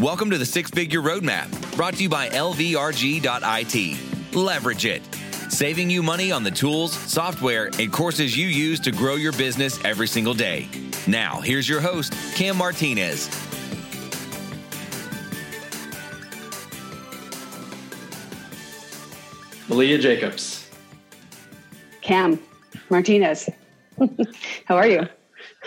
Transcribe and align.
Welcome 0.00 0.30
to 0.30 0.38
the 0.38 0.46
Six 0.46 0.70
Figure 0.70 1.00
Roadmap, 1.00 1.74
brought 1.74 1.94
to 1.94 2.04
you 2.04 2.08
by 2.08 2.28
LVRG.IT. 2.28 3.98
Leverage 4.32 4.86
it, 4.86 5.02
saving 5.50 5.90
you 5.90 6.04
money 6.04 6.30
on 6.30 6.44
the 6.44 6.52
tools, 6.52 6.92
software, 6.92 7.68
and 7.80 7.92
courses 7.92 8.36
you 8.36 8.46
use 8.46 8.78
to 8.78 8.92
grow 8.92 9.16
your 9.16 9.32
business 9.32 9.84
every 9.84 10.06
single 10.06 10.34
day. 10.34 10.68
Now, 11.08 11.40
here's 11.40 11.68
your 11.68 11.80
host, 11.80 12.12
Cam 12.36 12.56
Martinez. 12.56 13.28
Maleah 19.66 20.00
Jacobs. 20.00 20.70
Cam 22.02 22.38
Martinez. 22.88 23.50
How 24.64 24.76
are 24.76 24.86
you? 24.86 25.08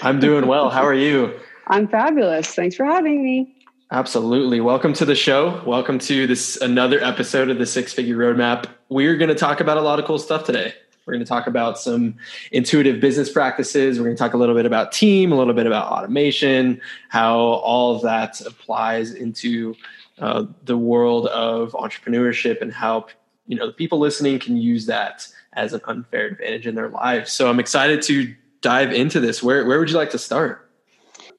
I'm 0.01 0.21
doing 0.21 0.47
well. 0.47 0.69
How 0.69 0.83
are 0.83 0.95
you? 0.95 1.37
I'm 1.67 1.89
fabulous. 1.89 2.55
Thanks 2.55 2.77
for 2.77 2.85
having 2.85 3.21
me. 3.21 3.57
Absolutely. 3.93 4.61
Welcome 4.61 4.93
to 4.93 5.03
the 5.03 5.15
show. 5.15 5.61
Welcome 5.65 5.99
to 5.99 6.25
this 6.25 6.55
another 6.61 7.03
episode 7.03 7.49
of 7.49 7.57
the 7.57 7.65
Six 7.65 7.91
Figure 7.91 8.15
Roadmap. 8.15 8.67
We're 8.87 9.17
going 9.17 9.27
to 9.27 9.35
talk 9.35 9.59
about 9.59 9.75
a 9.75 9.81
lot 9.81 9.99
of 9.99 10.05
cool 10.05 10.17
stuff 10.17 10.45
today. 10.45 10.73
We're 11.05 11.11
going 11.11 11.25
to 11.25 11.27
talk 11.27 11.45
about 11.45 11.77
some 11.77 12.15
intuitive 12.53 13.01
business 13.01 13.29
practices. 13.29 13.99
We're 13.99 14.05
going 14.05 14.15
to 14.15 14.19
talk 14.23 14.33
a 14.33 14.37
little 14.37 14.55
bit 14.55 14.65
about 14.65 14.93
team, 14.93 15.33
a 15.33 15.35
little 15.35 15.53
bit 15.53 15.67
about 15.67 15.91
automation, 15.91 16.79
how 17.09 17.35
all 17.37 17.93
of 17.93 18.01
that 18.03 18.39
applies 18.39 19.13
into 19.13 19.75
uh, 20.19 20.45
the 20.63 20.77
world 20.77 21.27
of 21.27 21.73
entrepreneurship 21.73 22.61
and 22.61 22.71
how 22.71 23.07
you 23.45 23.57
know 23.57 23.67
the 23.67 23.73
people 23.73 23.99
listening 23.99 24.39
can 24.39 24.55
use 24.55 24.85
that 24.85 25.27
as 25.51 25.73
an 25.73 25.81
unfair 25.83 26.27
advantage 26.27 26.65
in 26.65 26.75
their 26.75 26.87
lives. 26.87 27.33
So 27.33 27.49
I'm 27.49 27.59
excited 27.59 28.01
to 28.03 28.33
dive 28.61 28.93
into 28.93 29.19
this. 29.19 29.43
Where 29.43 29.65
where 29.65 29.79
would 29.79 29.89
you 29.89 29.97
like 29.97 30.11
to 30.11 30.17
start? 30.17 30.70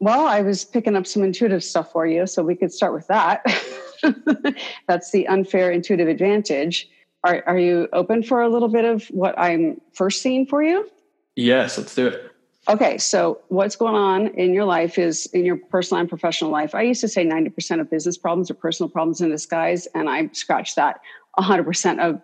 Well, 0.02 0.26
I 0.26 0.40
was 0.40 0.64
picking 0.64 0.96
up 0.96 1.06
some 1.06 1.22
intuitive 1.22 1.62
stuff 1.62 1.92
for 1.92 2.08
you, 2.08 2.26
so 2.26 2.42
we 2.42 2.56
could 2.56 2.72
start 2.72 2.92
with 2.92 3.06
that. 3.06 3.46
That's 4.88 5.12
the 5.12 5.28
unfair 5.28 5.70
intuitive 5.70 6.08
advantage. 6.08 6.88
Are, 7.22 7.44
are 7.46 7.56
you 7.56 7.88
open 7.92 8.24
for 8.24 8.42
a 8.42 8.48
little 8.48 8.66
bit 8.66 8.84
of 8.84 9.06
what 9.10 9.38
I'm 9.38 9.80
first 9.92 10.20
seeing 10.20 10.44
for 10.44 10.60
you? 10.60 10.90
Yes, 11.36 11.78
let's 11.78 11.94
do 11.94 12.08
it. 12.08 12.32
Okay, 12.68 12.98
so 12.98 13.42
what's 13.46 13.76
going 13.76 13.94
on 13.94 14.26
in 14.34 14.52
your 14.52 14.64
life 14.64 14.98
is 14.98 15.26
in 15.26 15.44
your 15.44 15.56
personal 15.56 16.00
and 16.00 16.08
professional 16.08 16.50
life. 16.50 16.74
I 16.74 16.82
used 16.82 17.00
to 17.02 17.08
say 17.08 17.24
90% 17.24 17.80
of 17.80 17.88
business 17.88 18.18
problems 18.18 18.50
are 18.50 18.54
personal 18.54 18.90
problems 18.90 19.20
in 19.20 19.30
disguise, 19.30 19.86
and 19.94 20.10
I 20.10 20.30
scratched 20.32 20.74
that. 20.74 21.00
100% 21.38 22.00
of 22.00 22.20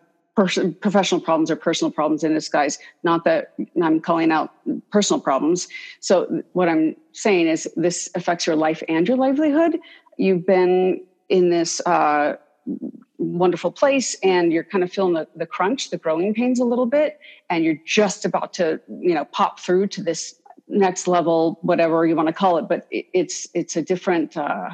professional 0.46 1.20
problems 1.20 1.50
or 1.50 1.56
personal 1.56 1.90
problems 1.90 2.22
in 2.22 2.34
disguise. 2.34 2.78
Not 3.02 3.24
that 3.24 3.54
I'm 3.82 4.00
calling 4.00 4.30
out 4.30 4.52
personal 4.90 5.20
problems. 5.20 5.68
So 6.00 6.42
what 6.52 6.68
I'm 6.68 6.96
saying 7.12 7.48
is 7.48 7.68
this 7.76 8.08
affects 8.14 8.46
your 8.46 8.56
life 8.56 8.82
and 8.88 9.06
your 9.08 9.16
livelihood. 9.16 9.78
You've 10.16 10.46
been 10.46 11.04
in 11.28 11.50
this 11.50 11.80
uh, 11.86 12.36
wonderful 13.18 13.72
place 13.72 14.16
and 14.22 14.52
you're 14.52 14.64
kind 14.64 14.84
of 14.84 14.92
feeling 14.92 15.14
the, 15.14 15.26
the 15.34 15.46
crunch, 15.46 15.90
the 15.90 15.98
growing 15.98 16.34
pains 16.34 16.60
a 16.60 16.64
little 16.64 16.86
bit, 16.86 17.20
and 17.50 17.64
you're 17.64 17.80
just 17.84 18.24
about 18.24 18.52
to, 18.54 18.80
you 18.88 19.14
know, 19.14 19.24
pop 19.26 19.60
through 19.60 19.88
to 19.88 20.02
this 20.02 20.34
next 20.68 21.08
level, 21.08 21.58
whatever 21.62 22.06
you 22.06 22.14
want 22.14 22.28
to 22.28 22.32
call 22.32 22.58
it. 22.58 22.68
But 22.68 22.86
it, 22.90 23.06
it's 23.12 23.48
it's 23.54 23.76
a 23.76 23.82
different 23.82 24.36
uh, 24.36 24.70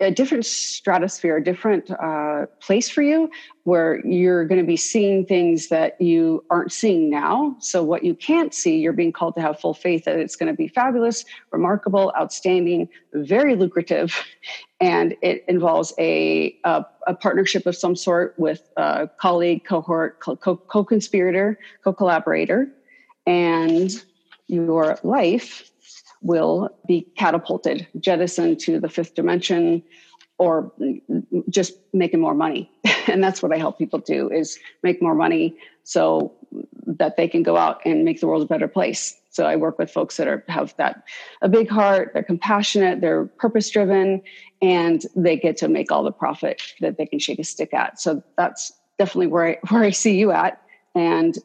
a 0.00 0.10
different 0.10 0.46
stratosphere, 0.46 1.38
a 1.38 1.44
different 1.44 1.90
uh, 1.90 2.46
place 2.60 2.88
for 2.88 3.02
you 3.02 3.30
where 3.64 4.04
you're 4.06 4.44
going 4.44 4.60
to 4.60 4.66
be 4.66 4.76
seeing 4.76 5.26
things 5.26 5.68
that 5.68 6.00
you 6.00 6.44
aren't 6.50 6.72
seeing 6.72 7.10
now. 7.10 7.56
So, 7.58 7.82
what 7.82 8.04
you 8.04 8.14
can't 8.14 8.54
see, 8.54 8.78
you're 8.78 8.92
being 8.92 9.12
called 9.12 9.34
to 9.34 9.40
have 9.40 9.58
full 9.58 9.74
faith 9.74 10.04
that 10.04 10.18
it's 10.18 10.36
going 10.36 10.52
to 10.52 10.56
be 10.56 10.68
fabulous, 10.68 11.24
remarkable, 11.50 12.12
outstanding, 12.18 12.88
very 13.12 13.56
lucrative. 13.56 14.14
And 14.80 15.16
it 15.22 15.44
involves 15.48 15.92
a, 15.98 16.56
a, 16.62 16.86
a 17.08 17.14
partnership 17.16 17.66
of 17.66 17.74
some 17.74 17.96
sort 17.96 18.36
with 18.38 18.62
a 18.76 19.10
colleague, 19.16 19.64
cohort, 19.64 20.20
co 20.20 20.84
conspirator, 20.84 21.58
co 21.82 21.92
collaborator. 21.92 22.68
And 23.26 23.90
your 24.46 24.96
life 25.02 25.68
will 26.20 26.70
be 26.86 27.06
catapulted, 27.16 27.86
jettisoned 27.98 28.60
to 28.60 28.80
the 28.80 28.88
fifth 28.88 29.14
dimension, 29.14 29.82
or 30.38 30.72
just 31.48 31.74
making 31.92 32.20
more 32.20 32.34
money. 32.34 32.70
and 33.08 33.22
that's 33.22 33.42
what 33.42 33.52
I 33.52 33.56
help 33.56 33.78
people 33.78 33.98
do 33.98 34.30
is 34.30 34.58
make 34.82 35.02
more 35.02 35.14
money 35.14 35.56
so 35.82 36.32
that 36.86 37.16
they 37.16 37.28
can 37.28 37.42
go 37.42 37.56
out 37.56 37.80
and 37.84 38.04
make 38.04 38.20
the 38.20 38.26
world 38.26 38.42
a 38.42 38.46
better 38.46 38.68
place. 38.68 39.16
So 39.30 39.46
I 39.46 39.56
work 39.56 39.78
with 39.78 39.90
folks 39.90 40.16
that 40.16 40.26
are 40.26 40.44
have 40.48 40.74
that 40.76 41.04
a 41.42 41.48
big 41.48 41.68
heart, 41.68 42.12
they're 42.14 42.22
compassionate, 42.22 43.00
they're 43.00 43.26
purpose 43.26 43.70
driven, 43.70 44.22
and 44.62 45.04
they 45.14 45.36
get 45.36 45.56
to 45.58 45.68
make 45.68 45.92
all 45.92 46.02
the 46.02 46.12
profit 46.12 46.62
that 46.80 46.98
they 46.98 47.06
can 47.06 47.18
shake 47.18 47.38
a 47.38 47.44
stick 47.44 47.74
at. 47.74 48.00
So 48.00 48.22
that's 48.36 48.72
definitely 48.98 49.28
where 49.28 49.46
I, 49.46 49.58
where 49.68 49.84
I 49.84 49.90
see 49.90 50.18
you 50.18 50.32
at, 50.32 50.60
and 50.94 51.36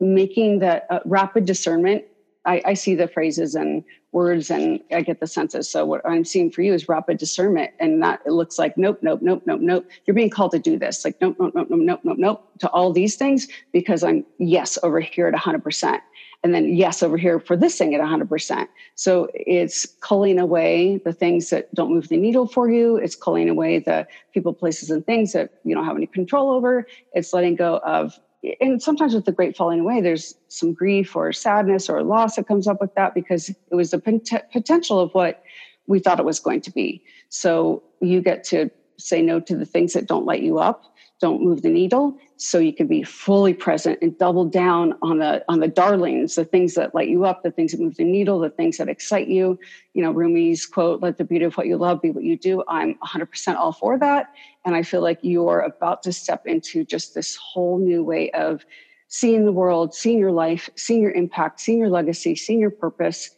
making 0.00 0.60
that 0.60 0.86
uh, 0.90 1.00
rapid 1.04 1.44
discernment. 1.44 2.04
I, 2.46 2.62
I 2.64 2.74
see 2.74 2.94
the 2.94 3.08
phrases 3.08 3.54
and 3.54 3.84
words 4.12 4.50
and 4.50 4.80
I 4.92 5.02
get 5.02 5.20
the 5.20 5.26
senses. 5.26 5.70
So 5.70 5.84
what 5.84 6.00
I'm 6.04 6.24
seeing 6.24 6.50
for 6.50 6.62
you 6.62 6.74
is 6.74 6.88
rapid 6.88 7.18
discernment. 7.18 7.72
And 7.78 8.02
that 8.02 8.20
it 8.26 8.32
looks 8.32 8.58
like, 8.58 8.76
nope, 8.76 8.98
nope, 9.02 9.20
nope, 9.22 9.42
nope, 9.46 9.60
nope. 9.60 9.86
You're 10.06 10.14
being 10.14 10.30
called 10.30 10.52
to 10.52 10.58
do 10.58 10.78
this. 10.78 11.04
Like, 11.04 11.20
nope, 11.20 11.36
nope, 11.38 11.52
nope, 11.54 11.68
nope, 11.70 11.80
nope, 11.82 12.00
nope, 12.02 12.18
nope, 12.18 12.50
to 12.60 12.68
all 12.70 12.92
these 12.92 13.16
things 13.16 13.46
because 13.72 14.02
I'm 14.02 14.24
yes 14.38 14.78
over 14.82 15.00
here 15.00 15.26
at 15.26 15.34
100%. 15.34 16.00
And 16.42 16.54
then 16.54 16.74
yes 16.74 17.02
over 17.02 17.18
here 17.18 17.38
for 17.38 17.54
this 17.54 17.76
thing 17.76 17.94
at 17.94 18.00
100%. 18.00 18.66
So 18.94 19.28
it's 19.34 19.86
culling 20.00 20.38
away 20.38 20.96
the 21.04 21.12
things 21.12 21.50
that 21.50 21.72
don't 21.74 21.92
move 21.92 22.08
the 22.08 22.16
needle 22.16 22.46
for 22.46 22.70
you. 22.70 22.96
It's 22.96 23.14
culling 23.14 23.50
away 23.50 23.78
the 23.80 24.08
people, 24.32 24.54
places, 24.54 24.90
and 24.90 25.04
things 25.04 25.34
that 25.34 25.50
you 25.64 25.74
don't 25.74 25.84
have 25.84 25.96
any 25.96 26.06
control 26.06 26.50
over. 26.50 26.86
It's 27.12 27.34
letting 27.34 27.56
go 27.56 27.76
of 27.84 28.18
and 28.60 28.82
sometimes 28.82 29.14
with 29.14 29.26
the 29.26 29.32
great 29.32 29.56
falling 29.56 29.80
away, 29.80 30.00
there's 30.00 30.34
some 30.48 30.72
grief 30.72 31.14
or 31.14 31.32
sadness 31.32 31.88
or 31.88 32.02
loss 32.02 32.36
that 32.36 32.48
comes 32.48 32.66
up 32.66 32.80
with 32.80 32.94
that 32.94 33.14
because 33.14 33.48
it 33.48 33.74
was 33.74 33.90
the 33.90 33.98
pot- 33.98 34.50
potential 34.52 34.98
of 34.98 35.12
what 35.12 35.42
we 35.86 35.98
thought 35.98 36.18
it 36.18 36.24
was 36.24 36.40
going 36.40 36.60
to 36.62 36.70
be. 36.70 37.02
So 37.28 37.82
you 38.00 38.22
get 38.22 38.44
to 38.44 38.70
say 38.96 39.22
no 39.22 39.40
to 39.40 39.56
the 39.56 39.66
things 39.66 39.92
that 39.92 40.06
don't 40.06 40.24
light 40.24 40.42
you 40.42 40.58
up 40.58 40.89
don't 41.20 41.42
move 41.42 41.62
the 41.62 41.68
needle 41.68 42.16
so 42.36 42.58
you 42.58 42.72
can 42.72 42.86
be 42.86 43.02
fully 43.02 43.52
present 43.52 43.98
and 44.00 44.16
double 44.18 44.46
down 44.46 44.94
on 45.02 45.18
the 45.18 45.44
on 45.48 45.60
the 45.60 45.68
darlings 45.68 46.34
the 46.34 46.44
things 46.44 46.74
that 46.74 46.94
light 46.94 47.08
you 47.08 47.24
up 47.24 47.42
the 47.42 47.50
things 47.50 47.72
that 47.72 47.80
move 47.80 47.96
the 47.96 48.04
needle 48.04 48.38
the 48.38 48.50
things 48.50 48.78
that 48.78 48.88
excite 48.88 49.28
you. 49.28 49.58
You 49.94 50.02
know 50.02 50.12
rumi's 50.12 50.66
quote 50.66 51.02
let 51.02 51.18
the 51.18 51.24
beauty 51.24 51.44
of 51.44 51.56
what 51.56 51.66
you 51.66 51.76
love 51.76 52.00
be 52.00 52.10
what 52.10 52.24
you 52.24 52.36
do. 52.36 52.64
I'm 52.68 52.94
100% 52.94 53.56
all 53.56 53.72
for 53.72 53.98
that 53.98 54.32
and 54.64 54.74
i 54.74 54.82
feel 54.82 55.02
like 55.02 55.18
you're 55.22 55.60
about 55.60 56.02
to 56.02 56.12
step 56.12 56.46
into 56.46 56.84
just 56.84 57.14
this 57.14 57.36
whole 57.36 57.78
new 57.78 58.02
way 58.02 58.30
of 58.32 58.64
seeing 59.08 59.44
the 59.44 59.52
world 59.52 59.94
seeing 59.94 60.18
your 60.18 60.32
life 60.32 60.70
seeing 60.76 61.02
your 61.02 61.12
impact 61.12 61.60
seeing 61.60 61.78
your 61.78 61.88
legacy 61.88 62.34
seeing 62.34 62.60
your 62.60 62.70
purpose 62.70 63.30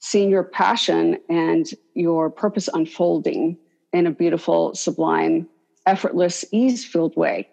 seeing 0.00 0.30
your 0.30 0.44
passion 0.44 1.18
and 1.28 1.70
your 1.94 2.30
purpose 2.30 2.68
unfolding 2.74 3.56
in 3.92 4.06
a 4.06 4.10
beautiful 4.10 4.74
sublime 4.74 5.48
effortless, 5.86 6.44
ease 6.52 6.84
filled 6.84 7.16
way. 7.16 7.48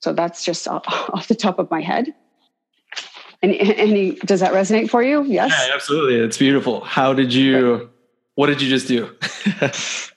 So 0.00 0.12
that's 0.12 0.44
just 0.44 0.68
off 0.68 1.28
the 1.28 1.34
top 1.34 1.58
of 1.58 1.70
my 1.70 1.80
head. 1.80 2.14
Any, 3.42 3.58
any, 3.60 4.12
does 4.12 4.40
that 4.40 4.52
resonate 4.52 4.88
for 4.90 5.02
you? 5.02 5.22
Yes. 5.24 5.52
Yeah, 5.68 5.74
absolutely. 5.74 6.16
It's 6.16 6.38
beautiful. 6.38 6.80
How 6.82 7.12
did 7.12 7.34
you, 7.34 7.90
what 8.34 8.46
did 8.46 8.62
you 8.62 8.68
just 8.68 8.88
do? 8.88 9.14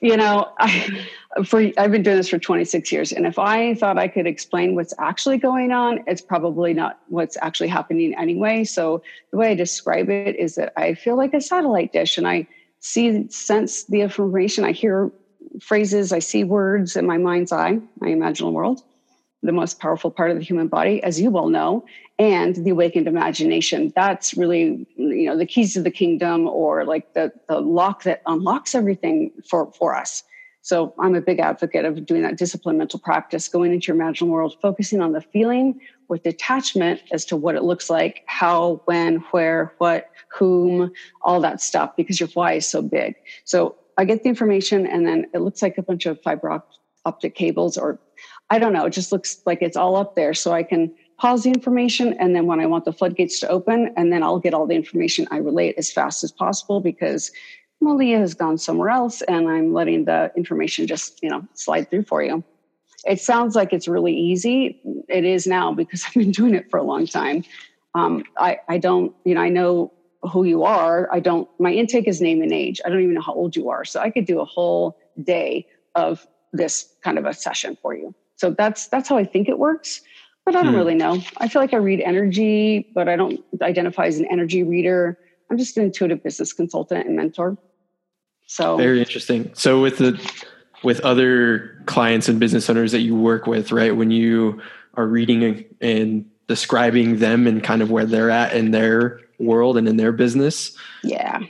you 0.00 0.16
know, 0.16 0.50
I, 0.58 1.06
for, 1.44 1.70
I've 1.78 1.92
been 1.92 2.02
doing 2.02 2.16
this 2.16 2.28
for 2.28 2.38
26 2.38 2.90
years. 2.90 3.12
And 3.12 3.26
if 3.26 3.38
I 3.38 3.74
thought 3.74 3.98
I 3.98 4.08
could 4.08 4.26
explain 4.26 4.74
what's 4.74 4.94
actually 4.98 5.38
going 5.38 5.70
on, 5.70 6.02
it's 6.06 6.22
probably 6.22 6.72
not 6.72 6.98
what's 7.08 7.36
actually 7.42 7.68
happening 7.68 8.14
anyway. 8.18 8.64
So 8.64 9.02
the 9.30 9.36
way 9.36 9.50
I 9.50 9.54
describe 9.54 10.08
it 10.08 10.36
is 10.36 10.54
that 10.54 10.72
I 10.76 10.94
feel 10.94 11.16
like 11.16 11.34
a 11.34 11.40
satellite 11.40 11.92
dish 11.92 12.18
and 12.18 12.26
I 12.26 12.46
see, 12.80 13.28
sense 13.28 13.84
the 13.84 14.00
information. 14.00 14.64
I 14.64 14.72
hear 14.72 15.12
phrases, 15.60 16.12
I 16.12 16.18
see 16.20 16.44
words 16.44 16.96
in 16.96 17.06
my 17.06 17.18
mind's 17.18 17.52
eye, 17.52 17.78
my 18.00 18.08
imaginal 18.08 18.52
world, 18.52 18.82
the 19.42 19.52
most 19.52 19.80
powerful 19.80 20.10
part 20.10 20.30
of 20.30 20.36
the 20.36 20.44
human 20.44 20.68
body, 20.68 21.02
as 21.02 21.20
you 21.20 21.30
well 21.30 21.48
know, 21.48 21.84
and 22.18 22.54
the 22.56 22.70
awakened 22.70 23.08
imagination. 23.08 23.92
That's 23.96 24.36
really, 24.36 24.86
you 24.96 25.26
know, 25.26 25.36
the 25.36 25.46
keys 25.46 25.74
to 25.74 25.82
the 25.82 25.90
kingdom 25.90 26.46
or 26.46 26.84
like 26.84 27.14
the, 27.14 27.32
the 27.48 27.60
lock 27.60 28.02
that 28.04 28.22
unlocks 28.26 28.74
everything 28.74 29.32
for, 29.48 29.72
for 29.72 29.96
us. 29.96 30.22
So 30.62 30.94
I'm 30.98 31.14
a 31.14 31.22
big 31.22 31.38
advocate 31.38 31.86
of 31.86 32.04
doing 32.04 32.20
that 32.22 32.36
discipline 32.36 32.76
mental 32.76 32.98
practice, 32.98 33.48
going 33.48 33.72
into 33.72 33.88
your 33.88 33.96
imaginal 33.96 34.28
world, 34.28 34.56
focusing 34.60 35.00
on 35.00 35.12
the 35.12 35.22
feeling 35.22 35.80
with 36.08 36.22
detachment 36.22 37.00
as 37.12 37.24
to 37.26 37.36
what 37.36 37.54
it 37.54 37.62
looks 37.62 37.88
like, 37.88 38.24
how, 38.26 38.82
when, 38.84 39.16
where, 39.30 39.72
what, 39.78 40.10
whom, 40.30 40.92
all 41.22 41.40
that 41.40 41.62
stuff, 41.62 41.96
because 41.96 42.20
your 42.20 42.28
why 42.34 42.52
is 42.54 42.66
so 42.66 42.82
big. 42.82 43.14
So 43.44 43.74
I 44.00 44.04
get 44.04 44.22
the 44.22 44.30
information 44.30 44.86
and 44.86 45.06
then 45.06 45.26
it 45.34 45.40
looks 45.40 45.60
like 45.60 45.76
a 45.76 45.82
bunch 45.82 46.06
of 46.06 46.18
fiber 46.22 46.62
optic 47.04 47.34
cables 47.34 47.76
or 47.76 48.00
I 48.48 48.58
don't 48.58 48.72
know, 48.72 48.86
it 48.86 48.94
just 48.94 49.12
looks 49.12 49.42
like 49.44 49.60
it's 49.60 49.76
all 49.76 49.94
up 49.94 50.16
there. 50.16 50.32
So 50.32 50.52
I 50.52 50.62
can 50.62 50.94
pause 51.18 51.42
the 51.42 51.50
information 51.50 52.14
and 52.14 52.34
then 52.34 52.46
when 52.46 52.60
I 52.60 52.66
want 52.66 52.86
the 52.86 52.94
floodgates 52.94 53.38
to 53.40 53.48
open 53.48 53.92
and 53.98 54.10
then 54.10 54.22
I'll 54.22 54.38
get 54.38 54.54
all 54.54 54.66
the 54.66 54.74
information 54.74 55.28
I 55.30 55.36
relate 55.36 55.74
as 55.76 55.92
fast 55.92 56.24
as 56.24 56.32
possible 56.32 56.80
because 56.80 57.30
Maleah 57.84 58.20
has 58.20 58.32
gone 58.32 58.56
somewhere 58.56 58.88
else 58.88 59.20
and 59.20 59.46
I'm 59.50 59.74
letting 59.74 60.06
the 60.06 60.32
information 60.34 60.86
just, 60.86 61.22
you 61.22 61.28
know, 61.28 61.46
slide 61.52 61.90
through 61.90 62.04
for 62.04 62.22
you. 62.22 62.42
It 63.04 63.20
sounds 63.20 63.54
like 63.54 63.74
it's 63.74 63.86
really 63.86 64.16
easy. 64.16 64.80
It 65.10 65.26
is 65.26 65.46
now 65.46 65.74
because 65.74 66.04
I've 66.06 66.14
been 66.14 66.30
doing 66.30 66.54
it 66.54 66.70
for 66.70 66.78
a 66.78 66.82
long 66.84 67.06
time. 67.06 67.44
Um, 67.94 68.24
I, 68.38 68.60
I 68.66 68.78
don't, 68.78 69.14
you 69.26 69.34
know, 69.34 69.42
I 69.42 69.50
know 69.50 69.92
who 70.22 70.44
you 70.44 70.64
are. 70.64 71.08
I 71.12 71.20
don't, 71.20 71.48
my 71.58 71.72
intake 71.72 72.06
is 72.06 72.20
name 72.20 72.42
and 72.42 72.52
age. 72.52 72.80
I 72.84 72.88
don't 72.88 73.00
even 73.00 73.14
know 73.14 73.22
how 73.22 73.34
old 73.34 73.56
you 73.56 73.70
are. 73.70 73.84
So 73.84 74.00
I 74.00 74.10
could 74.10 74.26
do 74.26 74.40
a 74.40 74.44
whole 74.44 74.98
day 75.22 75.66
of 75.94 76.26
this 76.52 76.94
kind 77.02 77.18
of 77.18 77.24
a 77.24 77.32
session 77.32 77.76
for 77.80 77.94
you. 77.94 78.14
So 78.36 78.50
that's, 78.50 78.88
that's 78.88 79.08
how 79.08 79.16
I 79.16 79.24
think 79.24 79.48
it 79.48 79.58
works 79.58 80.02
but 80.44 80.56
I 80.56 80.62
don't 80.62 80.72
hmm. 80.72 80.78
really 80.78 80.94
know. 80.94 81.22
I 81.36 81.48
feel 81.48 81.62
like 81.62 81.74
I 81.74 81.78
read 81.78 82.00
energy, 82.00 82.90
but 82.94 83.08
I 83.08 83.16
don't 83.16 83.40
identify 83.62 84.06
as 84.06 84.18
an 84.18 84.26
energy 84.30 84.62
reader. 84.62 85.18
I'm 85.50 85.58
just 85.58 85.76
an 85.76 85.84
intuitive 85.84 86.22
business 86.22 86.52
consultant 86.52 87.06
and 87.06 87.16
mentor. 87.16 87.56
So 88.46 88.76
very 88.76 88.98
interesting. 88.98 89.50
So 89.54 89.80
with 89.80 89.98
the 89.98 90.20
with 90.82 91.00
other 91.00 91.82
clients 91.86 92.28
and 92.28 92.40
business 92.40 92.68
owners 92.70 92.92
that 92.92 93.00
you 93.00 93.14
work 93.14 93.46
with, 93.46 93.70
right? 93.70 93.94
When 93.94 94.10
you 94.10 94.60
are 94.94 95.06
reading 95.06 95.64
and 95.80 96.28
describing 96.48 97.18
them 97.18 97.46
and 97.46 97.62
kind 97.62 97.82
of 97.82 97.90
where 97.90 98.06
they're 98.06 98.30
at 98.30 98.54
in 98.54 98.70
their 98.70 99.20
world 99.40 99.76
and 99.76 99.88
in 99.88 99.96
their 99.96 100.12
business. 100.12 100.76
Yeah. 101.02 101.40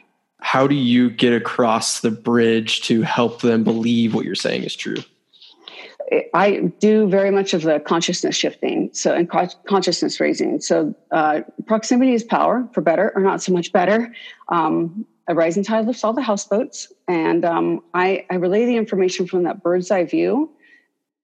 How 0.41 0.67
do 0.67 0.75
you 0.75 1.11
get 1.11 1.33
across 1.33 2.01
the 2.01 2.11
bridge 2.11 2.83
to 2.83 3.03
help 3.03 3.43
them 3.43 3.63
believe 3.63 4.15
what 4.15 4.25
you're 4.25 4.35
saying 4.35 4.65
is 4.65 4.75
true? 4.75 4.97
I 6.35 6.73
do 6.81 7.09
very 7.09 7.31
much 7.31 7.55
of 7.55 7.63
the 7.63 7.79
consciousness 7.79 8.35
shifting, 8.35 8.91
so 8.93 9.15
and 9.15 9.31
consciousness 9.69 10.19
raising. 10.19 10.61
So 10.61 10.95
uh, 11.13 11.43
proximity 11.67 12.15
is 12.15 12.25
power, 12.25 12.69
for 12.73 12.81
better 12.81 13.13
or 13.15 13.23
not 13.23 13.43
so 13.43 13.53
much 13.53 13.73
better. 13.73 14.13
Um, 14.49 15.07
a 15.29 15.35
rising 15.35 15.63
tide 15.63 15.87
lifts 15.87 16.03
all 16.03 16.13
the 16.13 16.23
houseboats, 16.23 16.93
and 17.07 17.45
um, 17.45 17.83
I, 17.95 18.27
I 18.31 18.37
relay 18.37 18.67
the 18.67 18.77
information 18.77 19.29
from 19.29 19.45
that 19.45 19.63
bird's 19.63 19.91
eye 19.93 20.05
view 20.05 20.51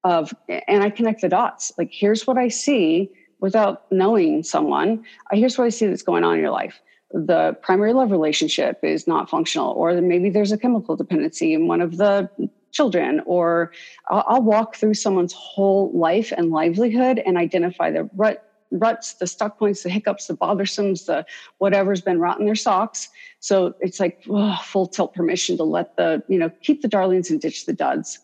of, 0.05 0.33
and 0.47 0.81
I 0.81 0.89
connect 0.89 1.21
the 1.21 1.29
dots. 1.29 1.73
Like 1.77 1.89
here's 1.91 2.25
what 2.25 2.37
I 2.37 2.47
see 2.47 3.11
without 3.39 3.91
knowing 3.91 4.43
someone. 4.43 5.03
Here's 5.31 5.57
what 5.57 5.65
I 5.65 5.69
see 5.69 5.87
that's 5.87 6.03
going 6.03 6.23
on 6.23 6.35
in 6.35 6.41
your 6.41 6.51
life 6.51 6.81
the 7.13 7.55
primary 7.61 7.93
love 7.93 8.11
relationship 8.11 8.79
is 8.83 9.07
not 9.07 9.29
functional, 9.29 9.71
or 9.71 9.93
maybe 10.01 10.29
there's 10.29 10.51
a 10.51 10.57
chemical 10.57 10.95
dependency 10.95 11.53
in 11.53 11.67
one 11.67 11.81
of 11.81 11.97
the 11.97 12.29
children, 12.71 13.21
or 13.25 13.71
I'll, 14.09 14.41
walk 14.41 14.75
through 14.75 14.93
someone's 14.95 15.33
whole 15.33 15.91
life 15.93 16.33
and 16.35 16.51
livelihood 16.51 17.21
and 17.25 17.37
identify 17.37 17.91
the 17.91 18.09
rut 18.15 18.43
ruts, 18.71 19.13
the 19.13 19.27
stuck 19.27 19.57
points, 19.57 19.83
the 19.83 19.89
hiccups, 19.89 20.27
the 20.27 20.35
bothersomes, 20.35 21.05
the 21.05 21.25
whatever's 21.59 22.01
been 22.01 22.19
rot 22.19 22.37
in 22.39 22.45
their 22.45 22.55
socks. 22.55 23.07
So 23.39 23.73
it's 23.79 23.99
like 23.99 24.21
full 24.63 24.87
tilt 24.87 25.13
permission 25.13 25.55
to 25.57 25.63
let 25.63 25.95
the, 25.95 26.21
you 26.27 26.37
know, 26.37 26.51
keep 26.61 26.81
the 26.81 26.89
darlings 26.89 27.31
and 27.31 27.39
ditch 27.39 27.65
the 27.65 27.71
duds. 27.71 28.19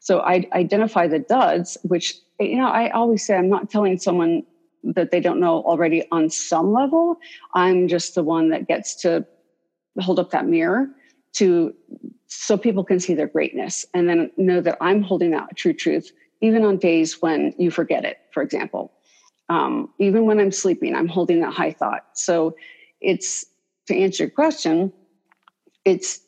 So 0.00 0.20
I 0.20 0.48
identify 0.54 1.06
the 1.06 1.18
duds, 1.18 1.76
which, 1.82 2.14
you 2.40 2.56
know, 2.56 2.68
I 2.68 2.88
always 2.90 3.24
say 3.24 3.36
I'm 3.36 3.50
not 3.50 3.70
telling 3.70 3.98
someone 3.98 4.44
that 4.84 5.10
they 5.10 5.20
don't 5.20 5.40
know 5.40 5.62
already 5.62 6.04
on 6.10 6.30
some 6.30 6.72
level. 6.72 7.16
I'm 7.54 7.88
just 7.88 8.14
the 8.14 8.22
one 8.22 8.50
that 8.50 8.68
gets 8.68 8.94
to 9.02 9.26
hold 10.00 10.18
up 10.18 10.30
that 10.30 10.46
mirror 10.46 10.88
to 11.34 11.74
so 12.26 12.56
people 12.56 12.84
can 12.84 12.98
see 12.98 13.14
their 13.14 13.26
greatness 13.26 13.84
and 13.94 14.08
then 14.08 14.30
know 14.36 14.60
that 14.60 14.78
I'm 14.80 15.02
holding 15.02 15.34
out 15.34 15.54
true 15.56 15.72
truth, 15.72 16.10
even 16.40 16.64
on 16.64 16.78
days 16.78 17.20
when 17.20 17.54
you 17.58 17.70
forget 17.70 18.04
it, 18.04 18.18
for 18.32 18.42
example. 18.42 18.92
Um, 19.48 19.90
even 19.98 20.24
when 20.24 20.40
I'm 20.40 20.52
sleeping, 20.52 20.94
I'm 20.94 21.08
holding 21.08 21.40
that 21.40 21.52
high 21.52 21.72
thought. 21.72 22.06
So 22.14 22.56
it's 23.00 23.44
to 23.86 23.96
answer 23.96 24.24
your 24.24 24.30
question, 24.30 24.92
it's 25.84 26.20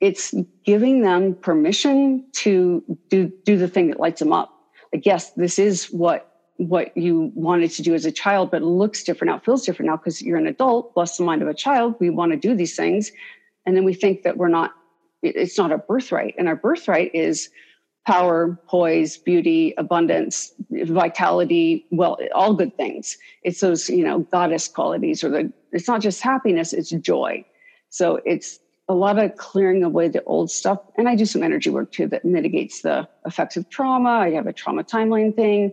it's 0.00 0.34
giving 0.64 1.02
them 1.02 1.34
permission 1.34 2.24
to 2.32 2.82
do 3.08 3.32
do 3.44 3.56
the 3.56 3.68
thing 3.68 3.88
that 3.88 4.00
lights 4.00 4.20
them 4.20 4.32
up. 4.32 4.52
Like, 4.92 5.06
yes, 5.06 5.32
this 5.32 5.58
is 5.58 5.86
what 5.86 6.31
what 6.56 6.96
you 6.96 7.32
wanted 7.34 7.70
to 7.72 7.82
do 7.82 7.94
as 7.94 8.04
a 8.04 8.12
child, 8.12 8.50
but 8.50 8.62
looks 8.62 9.02
different 9.02 9.32
now, 9.32 9.38
feels 9.38 9.64
different 9.64 9.90
now 9.90 9.96
because 9.96 10.22
you're 10.22 10.38
an 10.38 10.46
adult, 10.46 10.94
bless 10.94 11.16
the 11.16 11.24
mind 11.24 11.42
of 11.42 11.48
a 11.48 11.54
child. 11.54 11.94
We 11.98 12.10
want 12.10 12.32
to 12.32 12.38
do 12.38 12.54
these 12.54 12.76
things. 12.76 13.10
And 13.66 13.76
then 13.76 13.84
we 13.84 13.94
think 13.94 14.22
that 14.22 14.36
we're 14.36 14.48
not 14.48 14.72
it's 15.22 15.56
not 15.56 15.72
a 15.72 15.78
birthright. 15.78 16.34
And 16.36 16.48
our 16.48 16.56
birthright 16.56 17.14
is 17.14 17.48
power, 18.06 18.58
poise, 18.66 19.16
beauty, 19.16 19.74
abundance, 19.78 20.52
vitality, 20.70 21.86
well, 21.90 22.18
all 22.34 22.54
good 22.54 22.76
things. 22.76 23.16
It's 23.44 23.60
those, 23.60 23.88
you 23.88 24.04
know, 24.04 24.20
goddess 24.20 24.66
qualities 24.66 25.22
or 25.22 25.28
the, 25.28 25.52
it's 25.70 25.86
not 25.86 26.00
just 26.00 26.20
happiness, 26.20 26.72
it's 26.72 26.90
joy. 26.90 27.44
So 27.90 28.20
it's 28.24 28.58
a 28.88 28.94
lot 28.94 29.18
of 29.18 29.36
clearing 29.36 29.84
away 29.84 30.08
the 30.08 30.24
old 30.24 30.50
stuff. 30.50 30.80
And 30.98 31.08
I 31.08 31.14
do 31.14 31.24
some 31.24 31.44
energy 31.44 31.70
work 31.70 31.92
too 31.92 32.08
that 32.08 32.24
mitigates 32.24 32.82
the 32.82 33.08
effects 33.24 33.56
of 33.56 33.68
trauma. 33.70 34.10
I 34.10 34.30
have 34.30 34.48
a 34.48 34.52
trauma 34.52 34.82
timeline 34.82 35.34
thing. 35.36 35.72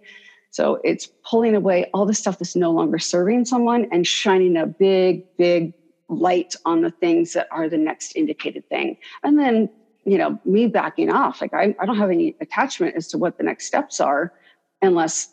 So 0.51 0.79
it's 0.83 1.07
pulling 1.29 1.55
away 1.55 1.89
all 1.93 2.05
the 2.05 2.13
stuff 2.13 2.39
that's 2.39 2.55
no 2.55 2.71
longer 2.71 2.99
serving 2.99 3.45
someone 3.45 3.87
and 3.91 4.05
shining 4.05 4.57
a 4.57 4.65
big, 4.65 5.25
big 5.37 5.73
light 6.07 6.55
on 6.65 6.81
the 6.81 6.91
things 6.91 7.33
that 7.33 7.47
are 7.51 7.69
the 7.69 7.77
next 7.77 8.15
indicated 8.15 8.67
thing. 8.67 8.97
And 9.23 9.37
then, 9.37 9.69
you 10.05 10.17
know, 10.17 10.39
me 10.45 10.67
backing 10.67 11.11
off, 11.11 11.39
like 11.41 11.53
I, 11.53 11.75
I 11.79 11.85
don't 11.85 11.97
have 11.97 12.09
any 12.09 12.35
attachment 12.41 12.95
as 12.95 13.07
to 13.09 13.17
what 13.17 13.37
the 13.37 13.43
next 13.43 13.65
steps 13.65 13.99
are 13.99 14.33
unless 14.81 15.29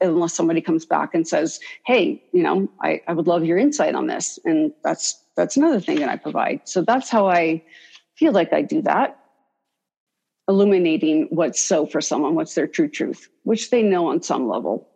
unless 0.00 0.32
somebody 0.32 0.60
comes 0.60 0.86
back 0.86 1.12
and 1.12 1.26
says, 1.26 1.58
hey, 1.84 2.22
you 2.32 2.42
know, 2.42 2.70
I, 2.82 3.00
I 3.08 3.12
would 3.14 3.26
love 3.26 3.44
your 3.44 3.58
insight 3.58 3.96
on 3.96 4.06
this. 4.06 4.38
And 4.44 4.72
that's 4.84 5.20
that's 5.36 5.56
another 5.56 5.80
thing 5.80 5.98
that 6.00 6.08
I 6.08 6.16
provide. 6.16 6.60
So 6.64 6.82
that's 6.82 7.08
how 7.08 7.28
I 7.28 7.64
feel 8.14 8.32
like 8.32 8.52
I 8.52 8.62
do 8.62 8.82
that. 8.82 9.18
Illuminating 10.48 11.26
what's 11.30 11.60
so 11.60 11.86
for 11.86 12.00
someone, 12.00 12.34
what's 12.34 12.54
their 12.54 12.66
true 12.66 12.88
truth, 12.88 13.28
which 13.44 13.70
they 13.70 13.82
know 13.82 14.08
on 14.08 14.22
some 14.22 14.48
level. 14.48 14.88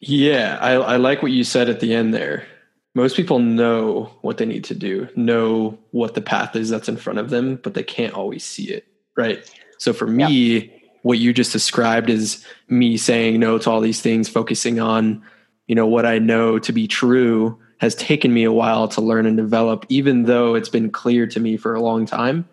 Yeah, 0.00 0.58
I, 0.60 0.72
I 0.72 0.96
like 0.96 1.22
what 1.22 1.32
you 1.32 1.44
said 1.44 1.68
at 1.68 1.80
the 1.80 1.94
end 1.94 2.14
there. 2.14 2.46
Most 2.94 3.16
people 3.16 3.38
know 3.38 4.10
what 4.22 4.38
they 4.38 4.46
need 4.46 4.64
to 4.64 4.74
do, 4.74 5.08
know 5.14 5.78
what 5.90 6.14
the 6.14 6.22
path 6.22 6.56
is 6.56 6.70
that's 6.70 6.88
in 6.88 6.96
front 6.96 7.18
of 7.18 7.30
them, 7.30 7.56
but 7.56 7.74
they 7.74 7.82
can't 7.82 8.14
always 8.14 8.44
see 8.44 8.70
it. 8.70 8.86
Right. 9.16 9.48
So 9.78 9.92
for 9.92 10.06
me, 10.06 10.58
yep. 10.58 10.70
what 11.02 11.18
you 11.18 11.32
just 11.32 11.52
described 11.52 12.10
is 12.10 12.44
me 12.68 12.96
saying 12.96 13.38
no 13.38 13.58
to 13.58 13.70
all 13.70 13.80
these 13.80 14.00
things, 14.00 14.28
focusing 14.28 14.80
on, 14.80 15.22
you 15.66 15.74
know, 15.74 15.86
what 15.86 16.06
I 16.06 16.18
know 16.18 16.58
to 16.58 16.72
be 16.72 16.88
true 16.88 17.58
has 17.78 17.94
taken 17.94 18.34
me 18.34 18.44
a 18.44 18.52
while 18.52 18.88
to 18.88 19.00
learn 19.00 19.26
and 19.26 19.36
develop, 19.36 19.86
even 19.88 20.24
though 20.24 20.54
it's 20.54 20.68
been 20.68 20.90
clear 20.90 21.26
to 21.26 21.40
me 21.40 21.56
for 21.56 21.74
a 21.74 21.80
long 21.80 22.06
time. 22.06 22.48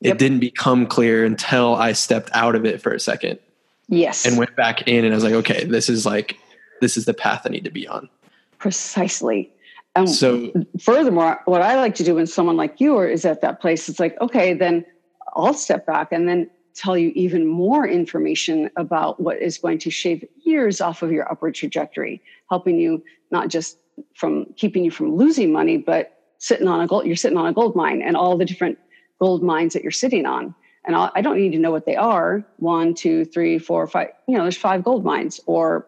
Yep. 0.00 0.14
It 0.14 0.18
didn't 0.18 0.40
become 0.40 0.86
clear 0.86 1.24
until 1.24 1.74
I 1.74 1.92
stepped 1.92 2.30
out 2.32 2.54
of 2.54 2.64
it 2.64 2.80
for 2.80 2.92
a 2.92 3.00
second. 3.00 3.38
Yes. 3.88 4.26
And 4.26 4.38
went 4.38 4.54
back 4.54 4.86
in 4.86 5.04
and 5.04 5.12
I 5.12 5.16
was 5.16 5.24
like, 5.24 5.34
okay, 5.34 5.64
this 5.64 5.88
is 5.88 6.06
like 6.06 6.38
this 6.80 6.96
is 6.96 7.04
the 7.04 7.14
path 7.14 7.42
I 7.44 7.48
need 7.48 7.64
to 7.64 7.70
be 7.70 7.88
on. 7.88 8.08
Precisely. 8.58 9.50
And 9.96 10.08
so, 10.08 10.52
furthermore, 10.80 11.40
what 11.46 11.62
I 11.62 11.74
like 11.74 11.96
to 11.96 12.04
do 12.04 12.14
when 12.14 12.26
someone 12.26 12.56
like 12.56 12.80
you 12.80 13.00
is 13.00 13.24
at 13.24 13.40
that 13.40 13.60
place, 13.60 13.88
it's 13.88 13.98
like, 13.98 14.20
okay, 14.20 14.54
then 14.54 14.84
I'll 15.34 15.54
step 15.54 15.86
back 15.86 16.12
and 16.12 16.28
then 16.28 16.48
tell 16.74 16.96
you 16.96 17.10
even 17.16 17.46
more 17.46 17.88
information 17.88 18.70
about 18.76 19.18
what 19.18 19.38
is 19.38 19.58
going 19.58 19.78
to 19.78 19.90
shave 19.90 20.24
years 20.44 20.80
off 20.80 21.02
of 21.02 21.10
your 21.10 21.30
upward 21.30 21.56
trajectory, 21.56 22.22
helping 22.48 22.78
you 22.78 23.02
not 23.32 23.48
just 23.48 23.78
from 24.14 24.46
keeping 24.56 24.84
you 24.84 24.92
from 24.92 25.16
losing 25.16 25.50
money, 25.50 25.76
but 25.76 26.22
sitting 26.38 26.68
on 26.68 26.80
a 26.80 26.86
gold, 26.86 27.04
you're 27.04 27.16
sitting 27.16 27.38
on 27.38 27.46
a 27.46 27.52
gold 27.52 27.74
mine 27.74 28.00
and 28.00 28.16
all 28.16 28.38
the 28.38 28.44
different 28.44 28.78
gold 29.18 29.42
mines 29.42 29.74
that 29.74 29.82
you're 29.82 29.92
sitting 29.92 30.26
on. 30.26 30.54
And 30.84 30.96
I 30.96 31.20
don't 31.20 31.36
need 31.36 31.52
to 31.52 31.58
know 31.58 31.70
what 31.70 31.84
they 31.84 31.96
are. 31.96 32.44
One, 32.56 32.94
two, 32.94 33.26
three, 33.26 33.58
four, 33.58 33.86
five. 33.86 34.08
You 34.26 34.38
know, 34.38 34.44
there's 34.44 34.56
five 34.56 34.82
gold 34.82 35.04
mines, 35.04 35.38
or 35.44 35.86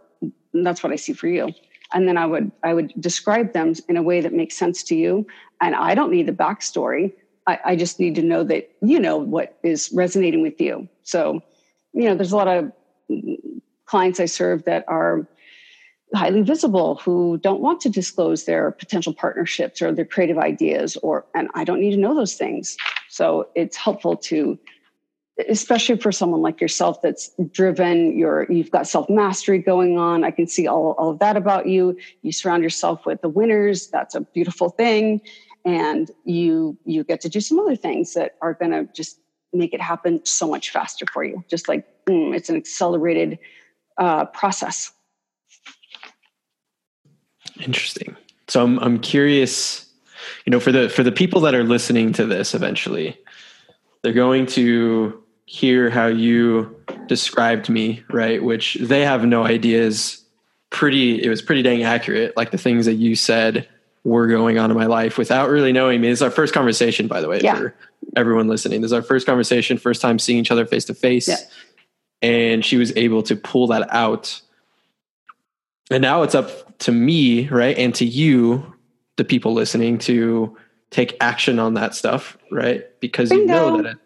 that's 0.52 0.82
what 0.82 0.92
I 0.92 0.96
see 0.96 1.14
for 1.14 1.26
you. 1.26 1.54
And 1.94 2.06
then 2.06 2.18
I 2.18 2.26
would 2.26 2.52
I 2.62 2.74
would 2.74 2.92
describe 3.00 3.52
them 3.52 3.74
in 3.88 3.96
a 3.96 4.02
way 4.02 4.20
that 4.20 4.32
makes 4.32 4.56
sense 4.56 4.82
to 4.84 4.94
you. 4.94 5.26
And 5.60 5.74
I 5.74 5.94
don't 5.94 6.10
need 6.10 6.26
the 6.26 6.32
backstory. 6.32 7.12
I, 7.46 7.58
I 7.64 7.76
just 7.76 7.98
need 7.98 8.14
to 8.16 8.22
know 8.22 8.44
that 8.44 8.70
you 8.82 9.00
know 9.00 9.16
what 9.16 9.58
is 9.62 9.90
resonating 9.92 10.42
with 10.42 10.60
you. 10.60 10.88
So, 11.02 11.42
you 11.94 12.04
know, 12.04 12.14
there's 12.14 12.32
a 12.32 12.36
lot 12.36 12.48
of 12.48 12.70
clients 13.86 14.20
I 14.20 14.26
serve 14.26 14.64
that 14.64 14.84
are 14.86 15.26
highly 16.14 16.42
visible 16.42 16.96
who 16.96 17.38
don't 17.38 17.60
want 17.60 17.80
to 17.80 17.88
disclose 17.88 18.44
their 18.44 18.72
potential 18.72 19.14
partnerships 19.14 19.80
or 19.80 19.92
their 19.92 20.04
creative 20.04 20.38
ideas 20.38 20.96
or 20.98 21.24
and 21.34 21.48
I 21.54 21.64
don't 21.64 21.80
need 21.80 21.92
to 21.92 22.00
know 22.00 22.14
those 22.14 22.34
things. 22.34 22.76
So 23.10 23.48
it's 23.56 23.76
helpful 23.76 24.16
to 24.16 24.58
especially 25.48 25.96
for 25.96 26.12
someone 26.12 26.42
like 26.42 26.60
yourself 26.60 27.00
that's 27.02 27.30
driven 27.50 28.16
you're 28.16 28.46
you've 28.50 28.70
got 28.70 28.86
self-mastery 28.86 29.58
going 29.58 29.98
on. 29.98 30.22
I 30.22 30.30
can 30.30 30.46
see 30.46 30.66
all, 30.66 30.94
all 30.98 31.10
of 31.10 31.18
that 31.20 31.36
about 31.36 31.66
you. 31.66 31.96
You 32.22 32.30
surround 32.30 32.62
yourself 32.62 33.06
with 33.06 33.22
the 33.22 33.28
winners. 33.28 33.88
That's 33.88 34.14
a 34.14 34.20
beautiful 34.20 34.68
thing. 34.68 35.22
And 35.64 36.10
you 36.24 36.78
you 36.84 37.04
get 37.04 37.20
to 37.22 37.28
do 37.28 37.40
some 37.40 37.58
other 37.58 37.76
things 37.76 38.14
that 38.14 38.36
are 38.42 38.54
going 38.54 38.70
to 38.70 38.88
just 38.92 39.18
make 39.52 39.74
it 39.74 39.80
happen 39.80 40.24
so 40.24 40.46
much 40.46 40.70
faster 40.70 41.06
for 41.12 41.24
you. 41.24 41.42
Just 41.48 41.68
like 41.68 41.86
mm, 42.06 42.34
it's 42.34 42.48
an 42.48 42.56
accelerated 42.56 43.38
uh, 43.98 44.26
process. 44.26 44.92
Interesting. 47.60 48.16
So 48.46 48.62
I'm, 48.62 48.78
I'm 48.78 48.98
curious 49.00 49.89
you 50.44 50.50
know, 50.50 50.60
for 50.60 50.72
the 50.72 50.88
for 50.88 51.02
the 51.02 51.12
people 51.12 51.40
that 51.42 51.54
are 51.54 51.64
listening 51.64 52.12
to 52.14 52.26
this 52.26 52.54
eventually, 52.54 53.18
they're 54.02 54.12
going 54.12 54.46
to 54.46 55.22
hear 55.46 55.90
how 55.90 56.06
you 56.06 56.76
described 57.06 57.68
me, 57.68 58.02
right? 58.10 58.42
Which 58.42 58.74
they 58.80 59.00
have 59.04 59.24
no 59.24 59.44
idea 59.44 59.82
is 59.82 60.22
pretty. 60.70 61.22
It 61.22 61.28
was 61.28 61.42
pretty 61.42 61.62
dang 61.62 61.82
accurate. 61.82 62.36
Like 62.36 62.50
the 62.50 62.58
things 62.58 62.86
that 62.86 62.94
you 62.94 63.16
said 63.16 63.68
were 64.04 64.28
going 64.28 64.58
on 64.58 64.70
in 64.70 64.76
my 64.76 64.86
life 64.86 65.18
without 65.18 65.50
really 65.50 65.72
knowing 65.72 66.00
me. 66.00 66.08
This 66.08 66.20
is 66.20 66.22
our 66.22 66.30
first 66.30 66.54
conversation, 66.54 67.06
by 67.06 67.20
the 67.20 67.28
way, 67.28 67.40
Yeah. 67.42 67.56
for 67.56 67.74
everyone 68.16 68.48
listening. 68.48 68.80
This 68.80 68.88
is 68.88 68.92
our 68.94 69.02
first 69.02 69.26
conversation, 69.26 69.76
first 69.76 70.00
time 70.00 70.18
seeing 70.18 70.38
each 70.38 70.50
other 70.50 70.64
face 70.64 70.86
to 70.86 70.94
face. 70.94 71.28
And 72.22 72.64
she 72.64 72.76
was 72.78 72.96
able 72.96 73.22
to 73.24 73.36
pull 73.36 73.66
that 73.68 73.92
out. 73.92 74.40
And 75.90 76.00
now 76.00 76.22
it's 76.22 76.34
up 76.34 76.78
to 76.80 76.92
me, 76.92 77.48
right? 77.48 77.76
And 77.76 77.94
to 77.96 78.04
you, 78.06 78.74
the 79.20 79.24
people 79.24 79.52
listening, 79.52 79.98
to 79.98 80.56
take 80.88 81.14
action 81.20 81.58
on 81.58 81.74
that 81.74 81.94
stuff, 81.94 82.38
right? 82.50 82.86
Because 83.00 83.30
you 83.30 83.44
know 83.44 83.76
Bingo. 83.76 83.82
that 83.82 83.90
it, 83.90 83.98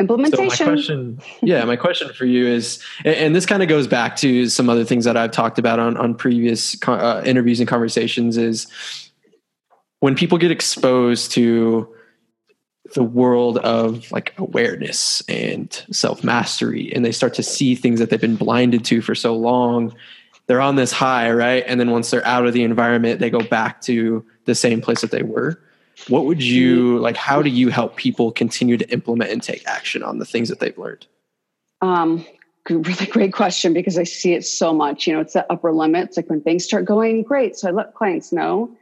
Implementation. 0.00 0.50
so 0.50 0.64
my 0.64 0.72
question, 0.72 1.20
yeah, 1.40 1.64
my 1.64 1.76
question 1.76 2.12
for 2.12 2.24
you 2.24 2.48
is, 2.48 2.82
and, 3.04 3.14
and 3.14 3.36
this 3.36 3.46
kind 3.46 3.62
of 3.62 3.68
goes 3.68 3.86
back 3.86 4.16
to 4.16 4.48
some 4.48 4.68
other 4.68 4.84
things 4.84 5.04
that 5.04 5.16
I've 5.16 5.30
talked 5.30 5.60
about 5.60 5.78
on 5.78 5.96
on 5.96 6.16
previous 6.16 6.76
uh, 6.88 7.22
interviews 7.24 7.60
and 7.60 7.68
conversations. 7.68 8.36
Is 8.36 8.66
when 10.00 10.16
people 10.16 10.36
get 10.36 10.50
exposed 10.50 11.30
to 11.32 11.88
the 12.96 13.04
world 13.04 13.58
of 13.58 14.10
like 14.10 14.34
awareness 14.36 15.22
and 15.28 15.72
self 15.92 16.24
mastery, 16.24 16.92
and 16.92 17.04
they 17.04 17.12
start 17.12 17.34
to 17.34 17.44
see 17.44 17.76
things 17.76 18.00
that 18.00 18.10
they've 18.10 18.20
been 18.20 18.34
blinded 18.34 18.84
to 18.86 19.00
for 19.00 19.14
so 19.14 19.36
long. 19.36 19.94
They're 20.46 20.60
on 20.60 20.76
this 20.76 20.92
high, 20.92 21.30
right? 21.32 21.64
And 21.66 21.80
then 21.80 21.90
once 21.90 22.10
they're 22.10 22.26
out 22.26 22.46
of 22.46 22.52
the 22.52 22.62
environment, 22.62 23.20
they 23.20 23.30
go 23.30 23.40
back 23.40 23.80
to 23.82 24.24
the 24.44 24.54
same 24.54 24.80
place 24.80 25.00
that 25.00 25.10
they 25.10 25.22
were 25.22 25.58
what 26.08 26.24
would 26.24 26.42
you 26.42 26.98
like 26.98 27.16
how 27.16 27.40
do 27.40 27.48
you 27.48 27.68
help 27.68 27.96
people 27.96 28.32
continue 28.32 28.76
to 28.76 28.88
implement 28.90 29.30
and 29.30 29.42
take 29.42 29.66
action 29.66 30.02
on 30.02 30.18
the 30.18 30.24
things 30.24 30.48
that 30.48 30.60
they've 30.60 30.76
learned 30.76 31.06
Um, 31.80 32.26
really 32.70 33.06
great 33.06 33.32
question 33.32 33.72
because 33.74 33.98
I 33.98 34.04
see 34.04 34.32
it 34.32 34.46
so 34.46 34.72
much. 34.72 35.06
You 35.06 35.12
know, 35.12 35.20
it's 35.20 35.34
that 35.34 35.46
upper 35.50 35.70
limit. 35.70 36.08
It's 36.08 36.16
like 36.16 36.30
when 36.30 36.40
things 36.40 36.64
start 36.64 36.86
going 36.86 37.22
great. 37.22 37.56
So 37.56 37.68
I 37.68 37.72
let 37.72 37.94
clients 37.94 38.32
know 38.32 38.74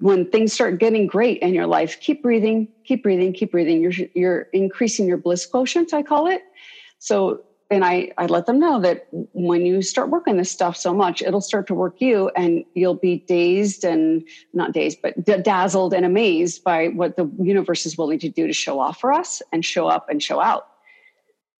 when 0.00 0.28
things 0.30 0.52
start 0.52 0.78
getting 0.78 1.06
great 1.06 1.40
in 1.40 1.54
your 1.54 1.66
life, 1.66 2.00
keep 2.00 2.22
breathing, 2.22 2.68
keep 2.84 3.02
breathing, 3.02 3.32
keep 3.32 3.52
breathing. 3.52 3.80
You're 3.80 3.92
you're 4.14 4.42
increasing 4.52 5.06
your 5.06 5.16
bliss 5.16 5.46
quotient, 5.46 5.94
I 5.94 6.02
call 6.02 6.26
it. 6.26 6.42
So 6.98 7.42
and 7.72 7.84
I, 7.84 8.12
I 8.18 8.26
let 8.26 8.44
them 8.44 8.60
know 8.60 8.80
that 8.80 9.06
when 9.10 9.64
you 9.64 9.80
start 9.80 10.10
working 10.10 10.36
this 10.36 10.50
stuff 10.50 10.76
so 10.76 10.92
much, 10.92 11.22
it'll 11.22 11.40
start 11.40 11.66
to 11.68 11.74
work 11.74 12.00
you 12.00 12.28
and 12.36 12.64
you'll 12.74 12.94
be 12.94 13.24
dazed 13.26 13.82
and 13.82 14.22
not 14.52 14.72
dazed, 14.72 14.98
but 15.02 15.24
d- 15.24 15.38
dazzled 15.38 15.94
and 15.94 16.04
amazed 16.04 16.62
by 16.62 16.88
what 16.88 17.16
the 17.16 17.30
universe 17.40 17.86
is 17.86 17.96
willing 17.96 18.18
to 18.18 18.28
do 18.28 18.46
to 18.46 18.52
show 18.52 18.78
off 18.78 19.00
for 19.00 19.10
us 19.10 19.40
and 19.52 19.64
show 19.64 19.88
up 19.88 20.10
and 20.10 20.22
show 20.22 20.38
out. 20.38 20.68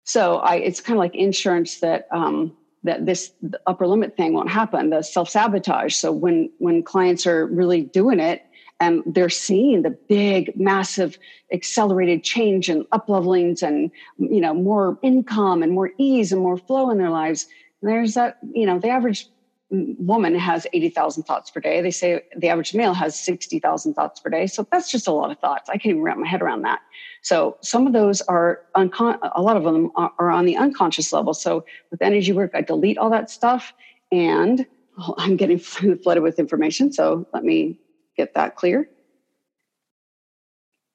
So 0.04 0.37
I, 0.37 0.57
it's 0.57 0.81
kind 0.81 0.97
of 0.97 1.00
like 1.00 1.14
insurance 1.14 1.81
that 1.81 2.09
um, 2.12 2.54
that 2.85 3.07
this 3.07 3.33
upper 3.66 3.87
limit 3.87 4.16
thing 4.16 4.35
won't 4.35 4.50
happen. 4.50 4.90
The 4.90 5.02
self 5.02 5.31
sabotage. 5.31 5.95
So 5.95 6.12
when 6.12 6.50
when 6.59 6.83
clients 6.83 7.26
are 7.26 7.47
really 7.47 7.83
doing 7.83 8.21
it 8.21 8.42
and 8.82 9.02
they're 9.06 9.28
seeing 9.28 9.82
the 9.82 9.90
big, 9.90 10.52
massive, 10.56 11.16
accelerated 11.52 12.24
change 12.24 12.68
and 12.68 12.84
uplevelings, 12.90 13.62
and 13.62 13.90
you 14.18 14.40
know 14.40 14.52
more 14.52 14.98
income 15.02 15.62
and 15.62 15.72
more 15.72 15.90
ease 15.98 16.32
and 16.32 16.42
more 16.42 16.58
flow 16.58 16.90
in 16.90 16.98
their 16.98 17.10
lives. 17.10 17.46
And 17.80 17.90
there's 17.90 18.14
that 18.14 18.38
you 18.54 18.66
know 18.66 18.78
the 18.78 18.88
average 18.88 19.28
woman 19.72 20.34
has 20.34 20.66
80,000 20.74 21.22
thoughts 21.22 21.50
per 21.50 21.58
day. 21.58 21.80
They 21.80 21.90
say 21.90 22.22
the 22.36 22.50
average 22.50 22.74
male 22.74 22.92
has 22.92 23.18
60,000 23.18 23.94
thoughts 23.94 24.20
per 24.20 24.28
day. 24.28 24.46
So 24.46 24.66
that's 24.70 24.90
just 24.90 25.08
a 25.08 25.12
lot 25.12 25.30
of 25.30 25.38
thoughts. 25.38 25.70
I 25.70 25.78
can't 25.78 25.92
even 25.92 26.02
wrap 26.02 26.18
my 26.18 26.28
head 26.28 26.42
around 26.42 26.60
that. 26.62 26.80
So 27.22 27.56
some 27.62 27.86
of 27.86 27.94
those 27.94 28.20
are 28.22 28.60
uncon- 28.76 29.18
a 29.34 29.40
lot 29.40 29.56
of 29.56 29.64
them 29.64 29.90
are, 29.96 30.12
are 30.18 30.30
on 30.30 30.44
the 30.44 30.58
unconscious 30.58 31.10
level. 31.10 31.32
So 31.32 31.64
with 31.90 32.02
energy 32.02 32.32
work, 32.32 32.50
I 32.52 32.60
delete 32.60 32.98
all 32.98 33.08
that 33.10 33.30
stuff 33.30 33.72
and 34.10 34.66
oh, 34.98 35.14
I'm 35.16 35.36
getting 35.38 35.58
flooded 36.02 36.22
with 36.22 36.38
information. 36.38 36.92
So 36.92 37.26
let 37.32 37.42
me 37.42 37.78
get 38.16 38.35
that 38.35 38.57
clear. 38.57 38.88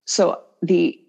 So 0.06 0.42
the 0.62 1.00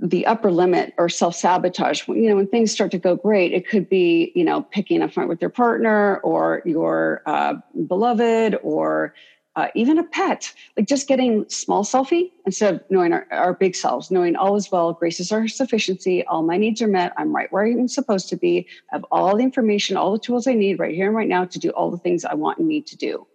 the 0.00 0.26
upper 0.26 0.50
limit 0.50 0.92
or 0.98 1.08
self 1.08 1.36
sabotage, 1.36 2.06
you 2.08 2.28
know, 2.28 2.36
when 2.36 2.48
things 2.48 2.72
start 2.72 2.90
to 2.90 2.98
go 2.98 3.16
great, 3.16 3.52
it 3.52 3.68
could 3.68 3.88
be, 3.88 4.32
you 4.34 4.44
know, 4.44 4.62
picking 4.62 5.02
a 5.02 5.08
fight 5.08 5.28
with 5.28 5.40
your 5.40 5.50
partner 5.50 6.18
or 6.18 6.62
your 6.64 7.22
uh, 7.26 7.54
beloved 7.86 8.56
or 8.62 9.14
uh, 9.56 9.68
even 9.76 9.98
a 9.98 10.04
pet, 10.04 10.52
like 10.76 10.88
just 10.88 11.06
getting 11.06 11.48
small 11.48 11.84
selfie 11.84 12.32
instead 12.44 12.74
of 12.74 12.80
knowing 12.90 13.12
our, 13.12 13.26
our 13.30 13.54
big 13.54 13.76
selves, 13.76 14.10
knowing 14.10 14.34
all 14.34 14.56
is 14.56 14.70
well, 14.72 14.92
grace 14.92 15.20
is 15.20 15.30
our 15.30 15.46
sufficiency, 15.46 16.26
all 16.26 16.42
my 16.42 16.56
needs 16.56 16.82
are 16.82 16.88
met, 16.88 17.12
I'm 17.16 17.34
right 17.34 17.50
where 17.52 17.64
I'm 17.64 17.86
supposed 17.86 18.28
to 18.30 18.36
be, 18.36 18.66
I 18.90 18.96
have 18.96 19.06
all 19.12 19.36
the 19.36 19.44
information, 19.44 19.96
all 19.96 20.10
the 20.10 20.18
tools 20.18 20.48
I 20.48 20.54
need 20.54 20.80
right 20.80 20.94
here 20.94 21.06
and 21.06 21.14
right 21.14 21.28
now 21.28 21.44
to 21.44 21.58
do 21.60 21.70
all 21.70 21.90
the 21.90 21.98
things 21.98 22.24
I 22.24 22.34
want 22.34 22.58
and 22.58 22.66
need 22.66 22.86
to 22.88 22.96
do. 22.96 23.28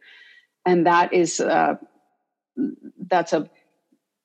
And 0.66 0.86
that 0.86 1.14
is, 1.14 1.40
uh, 1.40 1.76
that's 3.08 3.34
a 3.34 3.50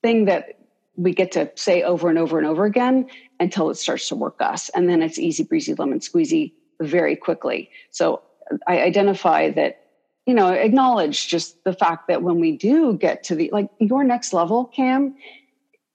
thing 0.02 0.26
that 0.26 0.58
we 0.96 1.12
get 1.12 1.32
to 1.32 1.50
say 1.56 1.82
over 1.82 2.08
and 2.08 2.18
over 2.18 2.38
and 2.38 2.46
over 2.46 2.64
again 2.64 3.06
until 3.40 3.70
it 3.70 3.76
starts 3.76 4.08
to 4.08 4.14
work 4.14 4.36
us. 4.40 4.68
And 4.70 4.88
then 4.88 5.02
it's 5.02 5.18
easy 5.18 5.42
breezy 5.42 5.74
lemon 5.74 6.00
squeezy 6.00 6.52
very 6.80 7.16
quickly. 7.16 7.70
So 7.90 8.22
I 8.66 8.80
identify 8.80 9.50
that, 9.52 9.80
you 10.26 10.34
know, 10.34 10.50
acknowledge 10.50 11.28
just 11.28 11.64
the 11.64 11.72
fact 11.72 12.08
that 12.08 12.22
when 12.22 12.38
we 12.40 12.56
do 12.56 12.94
get 12.94 13.24
to 13.24 13.34
the, 13.34 13.50
like 13.52 13.68
your 13.80 14.04
next 14.04 14.32
level, 14.32 14.66
Cam, 14.66 15.16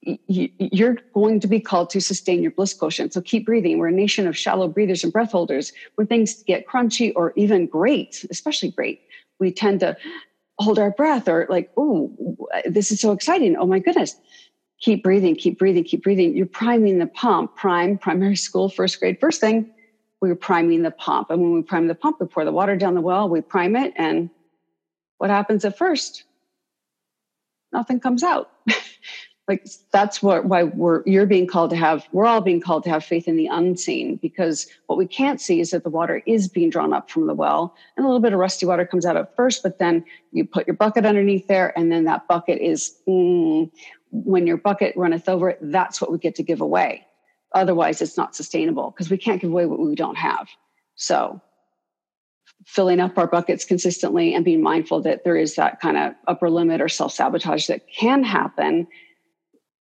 you're 0.02 0.96
going 1.14 1.40
to 1.40 1.46
be 1.46 1.60
called 1.60 1.90
to 1.90 2.00
sustain 2.00 2.42
your 2.42 2.52
bliss 2.52 2.72
quotient. 2.72 3.12
So 3.12 3.20
keep 3.20 3.46
breathing. 3.46 3.78
We're 3.78 3.88
a 3.88 3.92
nation 3.92 4.26
of 4.26 4.36
shallow 4.36 4.66
breathers 4.66 5.04
and 5.04 5.12
breath 5.12 5.32
holders. 5.32 5.72
When 5.96 6.06
things 6.06 6.42
get 6.44 6.66
crunchy 6.66 7.12
or 7.14 7.32
even 7.36 7.66
great, 7.66 8.24
especially 8.30 8.70
great, 8.70 9.02
we 9.38 9.52
tend 9.52 9.80
to 9.80 9.96
hold 10.60 10.78
our 10.78 10.90
breath 10.90 11.28
or 11.28 11.46
like, 11.48 11.70
oh, 11.76 12.12
this 12.66 12.92
is 12.92 13.00
so 13.00 13.12
exciting. 13.12 13.56
Oh 13.56 13.66
my 13.66 13.78
goodness 13.78 14.16
keep 14.80 15.02
breathing, 15.02 15.36
keep 15.36 15.58
breathing, 15.58 15.84
keep 15.84 16.02
breathing. 16.02 16.36
You're 16.36 16.46
priming 16.46 16.98
the 16.98 17.06
pump. 17.06 17.54
Prime, 17.54 17.98
primary 17.98 18.36
school, 18.36 18.68
first 18.68 18.98
grade. 18.98 19.18
First 19.20 19.40
thing, 19.40 19.70
we 20.20 20.28
were 20.28 20.36
priming 20.36 20.82
the 20.82 20.90
pump. 20.90 21.30
And 21.30 21.40
when 21.40 21.54
we 21.54 21.62
prime 21.62 21.86
the 21.86 21.94
pump, 21.94 22.16
we 22.20 22.26
pour 22.26 22.44
the 22.44 22.52
water 22.52 22.76
down 22.76 22.94
the 22.94 23.00
well, 23.00 23.28
we 23.28 23.40
prime 23.40 23.76
it. 23.76 23.92
And 23.96 24.30
what 25.18 25.30
happens 25.30 25.64
at 25.64 25.78
first? 25.78 26.24
Nothing 27.72 28.00
comes 28.00 28.22
out. 28.22 28.50
like 29.50 29.66
that's 29.90 30.22
what 30.22 30.44
why 30.44 30.62
we're 30.62 31.02
you're 31.06 31.26
being 31.26 31.46
called 31.46 31.70
to 31.70 31.76
have 31.76 32.06
we're 32.12 32.24
all 32.24 32.40
being 32.40 32.60
called 32.60 32.84
to 32.84 32.90
have 32.90 33.04
faith 33.04 33.26
in 33.26 33.36
the 33.36 33.48
unseen 33.48 34.14
because 34.22 34.68
what 34.86 34.96
we 34.96 35.06
can't 35.06 35.40
see 35.40 35.58
is 35.58 35.70
that 35.70 35.82
the 35.82 35.90
water 35.90 36.22
is 36.24 36.46
being 36.46 36.70
drawn 36.70 36.92
up 36.92 37.10
from 37.10 37.26
the 37.26 37.34
well 37.34 37.74
and 37.96 38.06
a 38.06 38.08
little 38.08 38.22
bit 38.22 38.32
of 38.32 38.38
rusty 38.38 38.64
water 38.64 38.86
comes 38.86 39.04
out 39.04 39.16
at 39.16 39.34
first 39.34 39.64
but 39.64 39.80
then 39.80 40.04
you 40.30 40.44
put 40.44 40.68
your 40.68 40.76
bucket 40.76 41.04
underneath 41.04 41.48
there 41.48 41.76
and 41.76 41.90
then 41.90 42.04
that 42.04 42.28
bucket 42.28 42.62
is 42.62 42.96
mm, 43.08 43.68
when 44.12 44.46
your 44.46 44.56
bucket 44.56 44.96
runneth 44.96 45.28
over 45.28 45.56
that's 45.60 46.00
what 46.00 46.12
we 46.12 46.18
get 46.18 46.36
to 46.36 46.44
give 46.44 46.60
away. 46.60 47.04
Otherwise 47.52 48.00
it's 48.00 48.16
not 48.16 48.36
sustainable 48.36 48.92
because 48.92 49.10
we 49.10 49.18
can't 49.18 49.40
give 49.40 49.50
away 49.50 49.66
what 49.66 49.80
we 49.80 49.96
don't 49.96 50.16
have. 50.16 50.48
So 50.94 51.40
filling 52.66 53.00
up 53.00 53.16
our 53.18 53.26
buckets 53.26 53.64
consistently 53.64 54.34
and 54.34 54.44
being 54.44 54.62
mindful 54.62 55.00
that 55.00 55.24
there 55.24 55.36
is 55.36 55.56
that 55.56 55.80
kind 55.80 55.96
of 55.96 56.12
upper 56.28 56.50
limit 56.50 56.80
or 56.80 56.88
self-sabotage 56.88 57.66
that 57.66 57.88
can 57.88 58.22
happen 58.22 58.86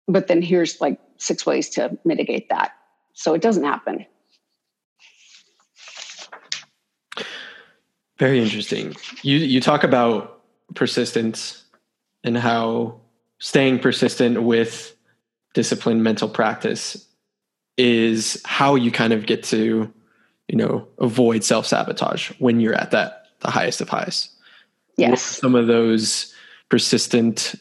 but 0.10 0.28
then 0.28 0.42
here's 0.42 0.82
like 0.82 1.00
six 1.18 1.46
ways 1.46 1.70
to 1.70 1.98
mitigate 2.04 2.50
that. 2.50 2.72
So 3.14 3.34
it 3.34 3.42
doesn't 3.42 3.64
happen. 3.64 4.06
Very 8.18 8.42
interesting. 8.42 8.96
You 9.22 9.38
you 9.38 9.62
talk 9.62 9.84
about 9.84 10.42
persistence 10.76 11.64
and 12.24 12.38
how 12.38 13.00
staying 13.38 13.80
persistent 13.80 14.44
with 14.44 14.94
disciplined 15.54 16.04
mental 16.04 16.28
practice 16.28 17.08
is 17.78 18.42
how 18.44 18.76
you 18.76 18.92
kind 18.92 19.14
of 19.14 19.26
get 19.26 19.44
to 19.44 19.92
you 20.50 20.58
know 20.58 20.86
avoid 20.98 21.44
self-sabotage 21.46 22.32
when 22.40 22.60
you're 22.60 22.76
at 22.76 22.92
that 22.92 23.28
the 23.40 23.52
highest 23.52 23.80
of 23.80 23.88
highs. 23.88 24.30
Yes. 24.98 25.22
some 25.22 25.56
of 25.56 25.68
those 25.68 26.34
persistent 26.68 27.56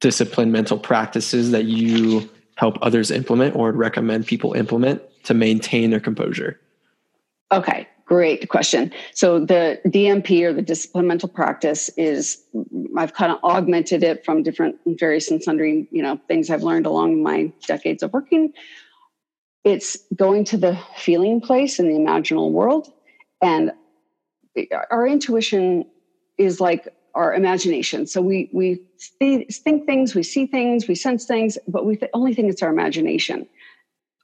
disciplined 0.00 0.52
mental 0.52 0.78
practices 0.78 1.50
that 1.50 1.64
you 1.64 2.28
help 2.56 2.78
others 2.82 3.10
implement 3.10 3.56
or 3.56 3.72
recommend 3.72 4.26
people 4.26 4.52
implement 4.52 5.02
to 5.24 5.34
maintain 5.34 5.90
their 5.90 6.00
composure? 6.00 6.60
Okay 7.52 7.88
great 8.06 8.48
question. 8.48 8.92
So 9.12 9.40
the 9.40 9.80
dmp 9.86 10.42
or 10.42 10.52
the 10.52 10.62
disciplined 10.62 11.08
mental 11.08 11.28
practice 11.28 11.90
is 11.96 12.42
i've 12.96 13.14
kind 13.14 13.32
of 13.32 13.42
augmented 13.42 14.02
it 14.02 14.24
from 14.24 14.42
different 14.42 14.76
various 14.86 15.30
and 15.30 15.42
sundry 15.42 15.88
you 15.90 16.02
know 16.02 16.20
things 16.28 16.50
i've 16.50 16.62
learned 16.62 16.86
along 16.86 17.22
my 17.22 17.52
decades 17.66 18.02
of 18.02 18.12
working. 18.12 18.52
It's 19.64 19.96
going 20.14 20.44
to 20.46 20.58
the 20.58 20.78
feeling 20.96 21.40
place 21.40 21.78
in 21.78 21.88
the 21.88 21.94
imaginal 21.94 22.50
world 22.50 22.92
and 23.40 23.72
our 24.90 25.06
intuition 25.06 25.86
is 26.38 26.60
like 26.60 26.88
our 27.14 27.34
imagination. 27.34 28.06
So 28.06 28.20
we 28.20 28.48
we 28.52 28.80
think 29.20 29.86
things, 29.86 30.14
we 30.14 30.22
see 30.22 30.46
things, 30.46 30.88
we 30.88 30.94
sense 30.94 31.26
things, 31.26 31.58
but 31.68 31.86
we 31.86 31.96
th- 31.96 32.10
only 32.14 32.34
think 32.34 32.50
it's 32.50 32.62
our 32.62 32.70
imagination. 32.70 33.46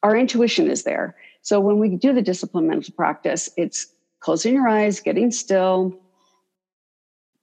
Our 0.02 0.16
intuition 0.16 0.70
is 0.70 0.82
there. 0.82 1.16
So 1.42 1.60
when 1.60 1.78
we 1.78 1.96
do 1.96 2.12
the 2.12 2.22
discipline 2.22 2.66
mental 2.66 2.94
practice, 2.94 3.48
it's 3.56 3.86
closing 4.20 4.54
your 4.54 4.68
eyes, 4.68 5.00
getting 5.00 5.30
still, 5.30 5.98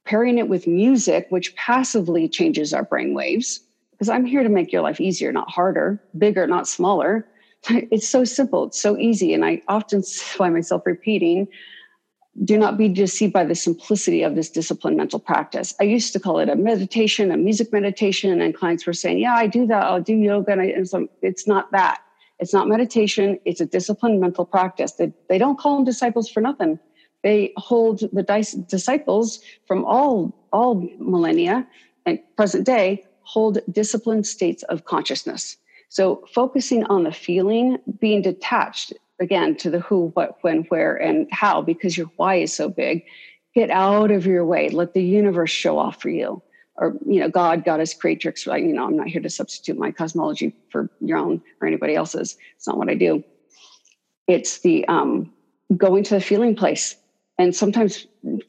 pairing 0.05 0.37
it 0.37 0.49
with 0.49 0.67
music, 0.67 1.27
which 1.29 1.55
passively 1.55 2.27
changes 2.27 2.73
our 2.73 2.83
brain 2.83 3.13
waves. 3.13 3.61
Because 3.91 4.09
I'm 4.09 4.25
here 4.25 4.43
to 4.43 4.49
make 4.49 4.71
your 4.71 4.83
life 4.83 5.01
easier, 5.01 5.31
not 5.31 5.49
harder, 5.49 6.01
bigger, 6.17 6.45
not 6.47 6.67
smaller. 6.67 7.27
It's 7.69 8.07
so 8.07 8.23
simple, 8.23 8.65
it's 8.65 8.79
so 8.79 8.97
easy. 8.97 9.33
And 9.33 9.43
I 9.43 9.61
often 9.67 10.03
find 10.37 10.53
myself 10.53 10.83
repeating 10.85 11.47
do 12.43 12.57
not 12.57 12.77
be 12.77 12.87
deceived 12.87 13.33
by 13.33 13.43
the 13.43 13.55
simplicity 13.55 14.21
of 14.23 14.35
this 14.35 14.49
discipline 14.49 14.95
mental 14.95 15.19
practice. 15.19 15.73
I 15.79 15.85
used 15.85 16.13
to 16.13 16.19
call 16.19 16.39
it 16.39 16.49
a 16.49 16.55
meditation, 16.55 17.31
a 17.31 17.37
music 17.37 17.73
meditation, 17.73 18.41
and 18.41 18.55
clients 18.55 18.85
were 18.85 18.93
saying, 18.93 19.19
"Yeah, 19.19 19.35
I 19.35 19.47
do 19.47 19.65
that. 19.67 19.83
I'll 19.83 20.01
do 20.01 20.15
yoga." 20.15 20.51
And, 20.51 20.61
I, 20.61 20.65
and 20.65 20.87
so 20.87 21.07
it's 21.21 21.47
not 21.47 21.71
that. 21.71 22.01
It's 22.39 22.53
not 22.53 22.67
meditation. 22.67 23.39
It's 23.45 23.61
a 23.61 23.65
disciplined 23.65 24.19
mental 24.21 24.45
practice. 24.45 24.93
They, 24.93 25.11
they 25.29 25.37
don't 25.37 25.57
call 25.57 25.75
them 25.75 25.85
disciples 25.85 26.29
for 26.29 26.41
nothing. 26.41 26.79
They 27.23 27.51
hold 27.57 28.01
the 28.13 28.65
disciples 28.67 29.39
from 29.65 29.83
all 29.85 30.47
all 30.53 30.87
millennia 30.99 31.67
and 32.05 32.19
present 32.35 32.65
day 32.65 33.03
hold 33.23 33.59
disciplined 33.71 34.25
states 34.25 34.63
of 34.63 34.85
consciousness. 34.85 35.57
So 35.89 36.23
focusing 36.33 36.85
on 36.85 37.03
the 37.03 37.11
feeling, 37.11 37.77
being 37.99 38.21
detached 38.21 38.93
again 39.19 39.55
to 39.57 39.69
the 39.69 39.79
who, 39.79 40.11
what, 40.13 40.37
when, 40.41 40.63
where, 40.63 40.95
and 40.95 41.27
how, 41.31 41.61
because 41.61 41.97
your 41.97 42.07
why 42.17 42.35
is 42.35 42.53
so 42.53 42.69
big. 42.69 43.03
Get 43.55 43.69
out 43.71 44.11
of 44.11 44.25
your 44.25 44.45
way. 44.45 44.69
Let 44.69 44.93
the 44.93 45.03
universe 45.03 45.49
show 45.49 45.79
off 45.79 46.01
for 46.01 46.09
you. 46.09 46.41
Or, 46.75 46.95
you 47.07 47.19
know, 47.19 47.29
God, 47.29 47.65
Goddess, 47.65 47.95
Creatrix, 47.95 48.45
right? 48.45 48.63
You 48.63 48.73
know, 48.73 48.85
I'm 48.85 48.95
not 48.95 49.07
here 49.07 49.21
to 49.21 49.29
substitute 49.29 49.79
my 49.79 49.89
cosmology 49.91 50.55
for 50.69 50.91
your 51.01 51.17
own 51.17 51.41
or 51.59 51.67
anybody 51.67 51.95
else's. 51.95 52.37
It's 52.55 52.67
not 52.67 52.77
what 52.77 52.89
I 52.89 52.93
do. 52.93 53.23
It's 54.27 54.59
the 54.59 54.87
um, 54.87 55.33
going 55.75 56.03
to 56.03 56.15
the 56.15 56.21
feeling 56.21 56.55
place 56.55 56.95
and 57.37 57.55
sometimes 57.55 58.07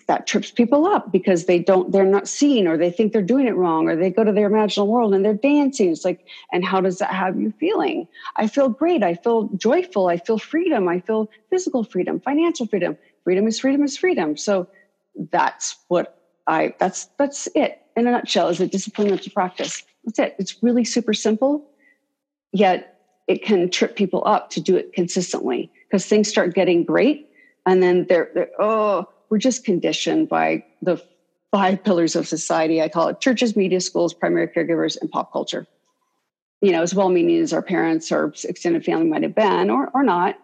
that 0.08 0.26
trips 0.26 0.50
people 0.50 0.86
up 0.86 1.12
because 1.12 1.46
they 1.46 1.58
don't 1.58 1.92
they're 1.92 2.04
not 2.06 2.28
seeing 2.28 2.66
or 2.66 2.78
they 2.78 2.90
think 2.90 3.12
they're 3.12 3.22
doing 3.22 3.46
it 3.46 3.56
wrong 3.56 3.88
or 3.88 3.96
they 3.96 4.10
go 4.10 4.24
to 4.24 4.32
their 4.32 4.50
imaginal 4.50 4.86
world 4.86 5.14
and 5.14 5.24
they're 5.24 5.34
dancing. 5.34 5.90
It's 5.90 6.04
like 6.04 6.20
and 6.52 6.64
how 6.64 6.80
does 6.80 6.98
that 6.98 7.12
have 7.12 7.38
you 7.40 7.52
feeling? 7.60 8.08
I 8.36 8.48
feel 8.48 8.68
great. 8.70 9.02
I 9.02 9.14
feel 9.14 9.50
joyful. 9.56 10.08
I 10.08 10.18
feel 10.18 10.38
freedom. 10.38 10.88
I 10.88 11.00
feel 11.00 11.30
physical 11.50 11.84
freedom 11.84 12.20
financial 12.20 12.66
freedom. 12.66 12.96
Freedom 13.24 13.46
is 13.46 13.60
freedom 13.60 13.82
is 13.84 13.96
freedom. 13.98 14.36
So 14.36 14.68
that's 15.32 15.76
what 15.88 16.14
i 16.46 16.72
that's 16.80 17.08
that's 17.18 17.48
it 17.54 17.78
in 17.96 18.06
a 18.06 18.12
nutshell 18.12 18.48
is 18.48 18.60
a 18.60 18.66
discipline 18.68 19.18
to 19.18 19.30
practice. 19.30 19.82
That's 20.04 20.18
it. 20.20 20.36
It's 20.38 20.56
really 20.62 20.84
super 20.84 21.14
simple 21.14 21.64
yet 22.52 22.94
it 23.26 23.44
can 23.44 23.70
trip 23.70 23.96
people 23.96 24.22
up 24.26 24.50
to 24.50 24.60
do 24.60 24.76
it 24.76 24.92
consistently 24.94 25.70
because 25.90 26.06
things 26.06 26.28
start 26.28 26.54
getting 26.54 26.84
great 26.84 27.27
and 27.68 27.82
then 27.82 28.06
they're, 28.08 28.30
they're 28.34 28.50
oh 28.58 29.06
we're 29.28 29.38
just 29.38 29.64
conditioned 29.64 30.28
by 30.28 30.64
the 30.80 31.02
five 31.50 31.84
pillars 31.84 32.16
of 32.16 32.26
society. 32.26 32.80
I 32.80 32.88
call 32.88 33.08
it 33.08 33.20
churches 33.20 33.56
media 33.56 33.80
schools 33.80 34.14
primary 34.14 34.48
caregivers 34.48 34.98
and 35.00 35.10
pop 35.10 35.32
culture. 35.32 35.66
You 36.60 36.72
know 36.72 36.82
as 36.82 36.94
well 36.94 37.10
meaning 37.10 37.38
as 37.40 37.52
our 37.52 37.62
parents 37.62 38.10
or 38.10 38.32
extended 38.44 38.84
family 38.84 39.06
might 39.06 39.22
have 39.22 39.34
been 39.34 39.70
or, 39.70 39.90
or 39.94 40.02
not 40.02 40.38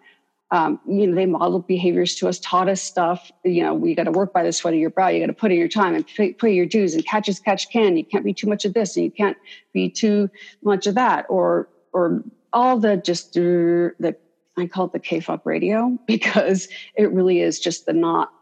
um, 0.50 0.78
you 0.86 1.06
know 1.06 1.14
they 1.14 1.26
modeled 1.26 1.66
behaviors 1.66 2.14
to 2.16 2.28
us 2.28 2.38
taught 2.38 2.68
us 2.68 2.82
stuff. 2.82 3.32
You 3.42 3.62
know 3.62 3.74
we 3.74 3.94
got 3.94 4.04
to 4.04 4.12
work 4.12 4.32
by 4.32 4.42
the 4.42 4.52
sweat 4.52 4.74
of 4.74 4.80
your 4.80 4.90
brow. 4.90 5.08
You 5.08 5.20
got 5.20 5.26
to 5.26 5.32
put 5.32 5.50
in 5.50 5.58
your 5.58 5.68
time 5.68 5.94
and 5.94 6.06
pay, 6.06 6.34
pay 6.34 6.52
your 6.52 6.66
dues 6.66 6.94
and 6.94 7.04
catch 7.06 7.28
as 7.28 7.40
catch 7.40 7.70
can. 7.70 7.96
You 7.96 8.04
can't 8.04 8.24
be 8.24 8.34
too 8.34 8.48
much 8.48 8.66
of 8.66 8.74
this 8.74 8.96
and 8.96 9.04
you 9.04 9.10
can't 9.10 9.36
be 9.72 9.88
too 9.88 10.28
much 10.62 10.86
of 10.86 10.94
that 10.94 11.24
or 11.30 11.68
or 11.92 12.22
all 12.52 12.78
the 12.78 12.98
just 12.98 13.36
uh, 13.36 13.96
the 13.98 14.14
I 14.56 14.66
call 14.66 14.86
it 14.86 14.92
the 14.92 15.00
KFOP 15.00 15.40
radio 15.44 15.98
because 16.06 16.68
it 16.94 17.10
really 17.12 17.40
is 17.40 17.60
just 17.60 17.86
the 17.86 17.92
not 17.92 18.32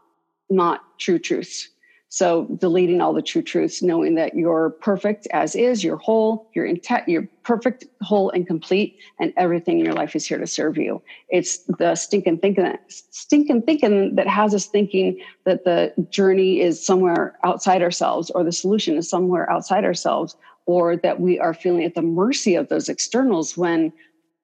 not 0.49 0.81
true 0.99 1.19
truths. 1.19 1.69
So 2.13 2.45
deleting 2.59 3.01
all 3.01 3.11
the 3.11 3.23
true 3.23 3.41
truths, 3.41 3.81
knowing 3.81 4.13
that 4.15 4.35
you're 4.35 4.69
perfect 4.81 5.27
as 5.31 5.55
is, 5.55 5.83
you're 5.83 5.97
whole, 5.97 6.47
you're 6.53 6.63
intact, 6.63 7.09
you're 7.09 7.27
perfect, 7.41 7.85
whole, 8.03 8.29
and 8.29 8.45
complete, 8.45 8.99
and 9.19 9.33
everything 9.35 9.79
in 9.79 9.85
your 9.85 9.95
life 9.95 10.15
is 10.15 10.23
here 10.23 10.37
to 10.37 10.45
serve 10.45 10.77
you. 10.77 11.01
It's 11.29 11.63
the 11.79 11.95
stinking 11.95 12.37
thinking, 12.37 12.71
stinking 12.87 13.63
thinking 13.63 14.13
that 14.13 14.27
has 14.27 14.53
us 14.53 14.67
thinking 14.67 15.19
that 15.45 15.63
the 15.63 15.91
journey 16.11 16.61
is 16.61 16.85
somewhere 16.85 17.35
outside 17.43 17.81
ourselves, 17.81 18.29
or 18.29 18.43
the 18.43 18.51
solution 18.51 18.95
is 18.95 19.09
somewhere 19.09 19.49
outside 19.49 19.83
ourselves, 19.83 20.35
or 20.67 20.95
that 20.97 21.19
we 21.19 21.39
are 21.39 21.55
feeling 21.55 21.83
at 21.83 21.95
the 21.95 22.03
mercy 22.03 22.53
of 22.53 22.69
those 22.69 22.89
externals. 22.89 23.57
When 23.57 23.91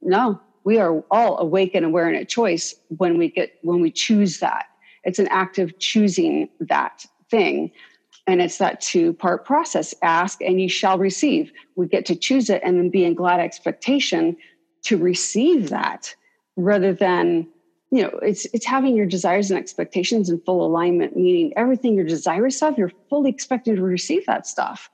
no, 0.01 0.41
we 0.63 0.77
are 0.77 1.03
all 1.11 1.37
awake 1.39 1.75
and 1.75 1.85
aware 1.85 2.07
and 2.07 2.17
at 2.17 2.29
choice 2.29 2.75
when 2.89 3.17
we 3.17 3.29
get 3.29 3.53
when 3.61 3.81
we 3.81 3.91
choose 3.91 4.39
that. 4.39 4.65
It's 5.03 5.19
an 5.19 5.27
act 5.29 5.57
of 5.57 5.77
choosing 5.79 6.49
that 6.59 7.05
thing. 7.29 7.71
And 8.27 8.41
it's 8.41 8.57
that 8.57 8.81
two 8.81 9.13
part 9.13 9.45
process. 9.45 9.95
Ask 10.01 10.41
and 10.41 10.61
you 10.61 10.69
shall 10.69 10.97
receive. 10.97 11.51
We 11.75 11.87
get 11.87 12.05
to 12.07 12.15
choose 12.15 12.49
it 12.49 12.61
and 12.63 12.77
then 12.77 12.89
be 12.89 13.05
in 13.05 13.15
glad 13.15 13.39
expectation 13.39 14.37
to 14.83 14.97
receive 14.97 15.69
that 15.69 16.13
rather 16.55 16.93
than 16.93 17.47
you 17.91 18.03
know 18.03 18.19
it's 18.21 18.45
it's 18.53 18.65
having 18.65 18.95
your 18.95 19.05
desires 19.05 19.49
and 19.49 19.59
expectations 19.59 20.29
in 20.29 20.39
full 20.41 20.65
alignment 20.65 21.15
meaning 21.15 21.53
everything 21.55 21.95
you're 21.95 22.05
desirous 22.05 22.61
of 22.61 22.77
you're 22.77 22.91
fully 23.09 23.29
expecting 23.29 23.75
to 23.75 23.81
receive 23.81 24.25
that 24.25 24.45
stuff. 24.45 24.89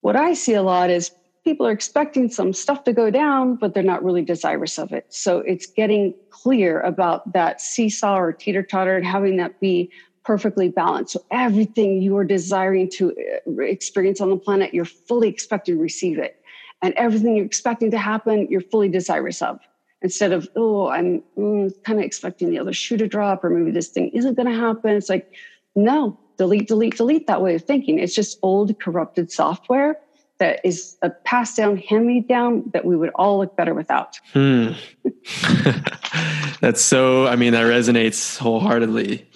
What 0.00 0.16
i 0.16 0.32
see 0.34 0.54
a 0.54 0.62
lot 0.62 0.90
is 0.90 1.10
people 1.48 1.66
are 1.66 1.72
expecting 1.72 2.30
some 2.30 2.52
stuff 2.52 2.84
to 2.84 2.92
go 2.92 3.08
down, 3.08 3.54
but 3.54 3.72
they're 3.72 3.82
not 3.82 4.04
really 4.04 4.20
desirous 4.20 4.78
of 4.78 4.92
it. 4.92 5.06
So 5.08 5.38
it's 5.38 5.64
getting 5.64 6.12
clear 6.28 6.78
about 6.80 7.32
that 7.32 7.62
seesaw 7.62 8.18
or 8.18 8.34
teeter 8.34 8.62
totter 8.62 8.94
and 8.94 9.06
having 9.06 9.38
that 9.38 9.58
be 9.58 9.90
perfectly 10.26 10.68
balanced. 10.68 11.14
So 11.14 11.24
everything 11.30 12.02
you 12.02 12.14
are 12.18 12.24
desiring 12.24 12.90
to 12.96 13.14
uh, 13.46 13.62
experience 13.62 14.20
on 14.20 14.28
the 14.28 14.36
planet, 14.36 14.74
you're 14.74 14.84
fully 14.84 15.30
expecting 15.30 15.76
to 15.76 15.80
receive 15.80 16.18
it. 16.18 16.38
And 16.82 16.92
everything 16.98 17.34
you're 17.34 17.46
expecting 17.46 17.90
to 17.92 17.98
happen, 17.98 18.46
you're 18.50 18.60
fully 18.60 18.90
desirous 18.90 19.40
of. 19.40 19.58
Instead 20.02 20.32
of, 20.32 20.50
oh, 20.54 20.88
I'm 20.88 21.22
mm, 21.38 21.72
kind 21.82 21.98
of 21.98 22.04
expecting 22.04 22.50
the 22.50 22.58
other 22.58 22.74
shoe 22.74 22.98
to 22.98 23.08
drop, 23.08 23.42
or 23.42 23.48
maybe 23.48 23.70
this 23.70 23.88
thing 23.88 24.10
isn't 24.10 24.34
going 24.34 24.52
to 24.52 24.54
happen. 24.54 24.90
It's 24.90 25.08
like, 25.08 25.32
no, 25.74 26.20
delete, 26.36 26.68
delete, 26.68 26.98
delete 26.98 27.26
that 27.26 27.40
way 27.40 27.54
of 27.54 27.64
thinking. 27.64 27.98
It's 27.98 28.14
just 28.14 28.38
old, 28.42 28.78
corrupted 28.78 29.32
software 29.32 29.98
that 30.38 30.60
is 30.64 30.96
a 31.02 31.10
passed 31.10 31.56
down, 31.56 31.76
hand 31.76 32.06
me 32.06 32.20
down 32.20 32.64
that 32.72 32.84
we 32.84 32.96
would 32.96 33.10
all 33.14 33.38
look 33.38 33.56
better 33.56 33.74
without. 33.74 34.18
Hmm. 34.32 34.72
That's 36.60 36.80
so, 36.80 37.26
I 37.26 37.36
mean, 37.36 37.52
that 37.52 37.64
resonates 37.64 38.38
wholeheartedly. 38.38 39.28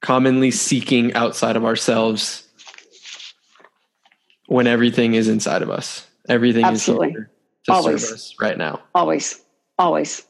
Commonly 0.00 0.50
seeking 0.50 1.14
outside 1.14 1.56
of 1.56 1.64
ourselves 1.64 2.46
when 4.46 4.66
everything 4.66 5.14
is 5.14 5.28
inside 5.28 5.62
of 5.62 5.70
us. 5.70 6.06
Everything 6.28 6.64
Absolutely. 6.64 7.08
is 7.08 7.14
here 7.14 7.30
to 7.64 7.72
Always. 7.72 8.08
serve 8.08 8.14
us 8.14 8.34
right 8.40 8.58
now. 8.58 8.80
Always. 8.94 9.42
Always. 9.78 10.24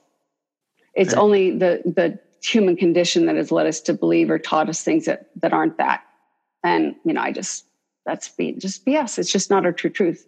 It's 0.94 1.14
right. 1.14 1.22
only 1.22 1.50
the 1.50 1.82
the 1.84 2.18
human 2.42 2.76
condition 2.76 3.26
that 3.26 3.36
has 3.36 3.50
led 3.50 3.66
us 3.66 3.80
to 3.80 3.92
believe 3.92 4.30
or 4.30 4.38
taught 4.38 4.68
us 4.68 4.82
things 4.82 5.04
that 5.04 5.28
that 5.42 5.52
aren't 5.52 5.78
that. 5.78 6.02
And 6.64 6.96
you 7.04 7.12
know, 7.12 7.20
I 7.20 7.32
just 7.32 7.66
that's 8.06 8.28
be, 8.28 8.52
just 8.52 8.86
BS. 8.86 9.18
It's 9.18 9.30
just 9.30 9.50
not 9.50 9.66
our 9.66 9.72
true 9.72 9.90
truth. 9.90 10.26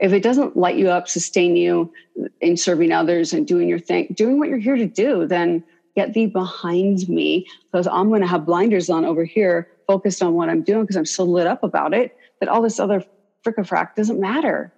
If 0.00 0.12
it 0.12 0.22
doesn't 0.22 0.56
light 0.56 0.76
you 0.76 0.88
up, 0.88 1.08
sustain 1.08 1.56
you 1.56 1.92
in 2.40 2.56
serving 2.56 2.92
others 2.92 3.32
and 3.32 3.46
doing 3.46 3.68
your 3.68 3.78
thing, 3.78 4.08
doing 4.14 4.38
what 4.38 4.48
you're 4.48 4.58
here 4.58 4.76
to 4.76 4.86
do, 4.86 5.26
then 5.26 5.62
get 5.94 6.14
thee 6.14 6.26
behind 6.26 7.08
me 7.08 7.46
because 7.70 7.86
I'm 7.86 8.08
going 8.08 8.20
to 8.20 8.26
have 8.26 8.46
blinders 8.46 8.90
on 8.90 9.04
over 9.04 9.24
here, 9.24 9.68
focused 9.86 10.22
on 10.22 10.34
what 10.34 10.48
I'm 10.48 10.62
doing 10.62 10.82
because 10.82 10.96
I'm 10.96 11.04
so 11.06 11.24
lit 11.24 11.46
up 11.46 11.62
about 11.62 11.94
it 11.94 12.16
that 12.40 12.48
all 12.48 12.62
this 12.62 12.80
other 12.80 13.04
frick 13.42 13.56
doesn't 13.96 14.20
matter. 14.20 14.72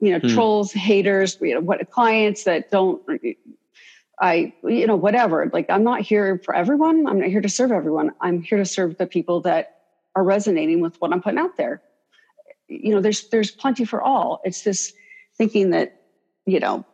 You 0.00 0.12
know, 0.12 0.18
hmm. 0.20 0.34
trolls, 0.34 0.72
haters, 0.72 1.38
you 1.40 1.54
know, 1.54 1.60
what 1.60 1.90
clients 1.90 2.44
that 2.44 2.70
don't 2.70 3.02
I, 4.20 4.52
you 4.62 4.86
know, 4.86 4.96
whatever. 4.96 5.50
Like, 5.52 5.68
I'm 5.68 5.84
not 5.84 6.00
here 6.00 6.40
for 6.44 6.54
everyone. 6.54 7.06
I'm 7.06 7.18
not 7.18 7.28
here 7.28 7.40
to 7.40 7.48
serve 7.48 7.72
everyone. 7.72 8.12
I'm 8.20 8.40
here 8.40 8.58
to 8.58 8.64
serve 8.64 8.96
the 8.96 9.06
people 9.06 9.40
that 9.42 9.81
are 10.14 10.24
resonating 10.24 10.80
with 10.80 11.00
what 11.00 11.12
I'm 11.12 11.22
putting 11.22 11.38
out 11.38 11.56
there. 11.56 11.82
You 12.68 12.94
know, 12.94 13.00
there's 13.00 13.28
there's 13.28 13.50
plenty 13.50 13.84
for 13.84 14.02
all. 14.02 14.40
It's 14.44 14.62
this 14.62 14.92
thinking 15.36 15.70
that, 15.70 16.00
you 16.46 16.60
know, 16.60 16.84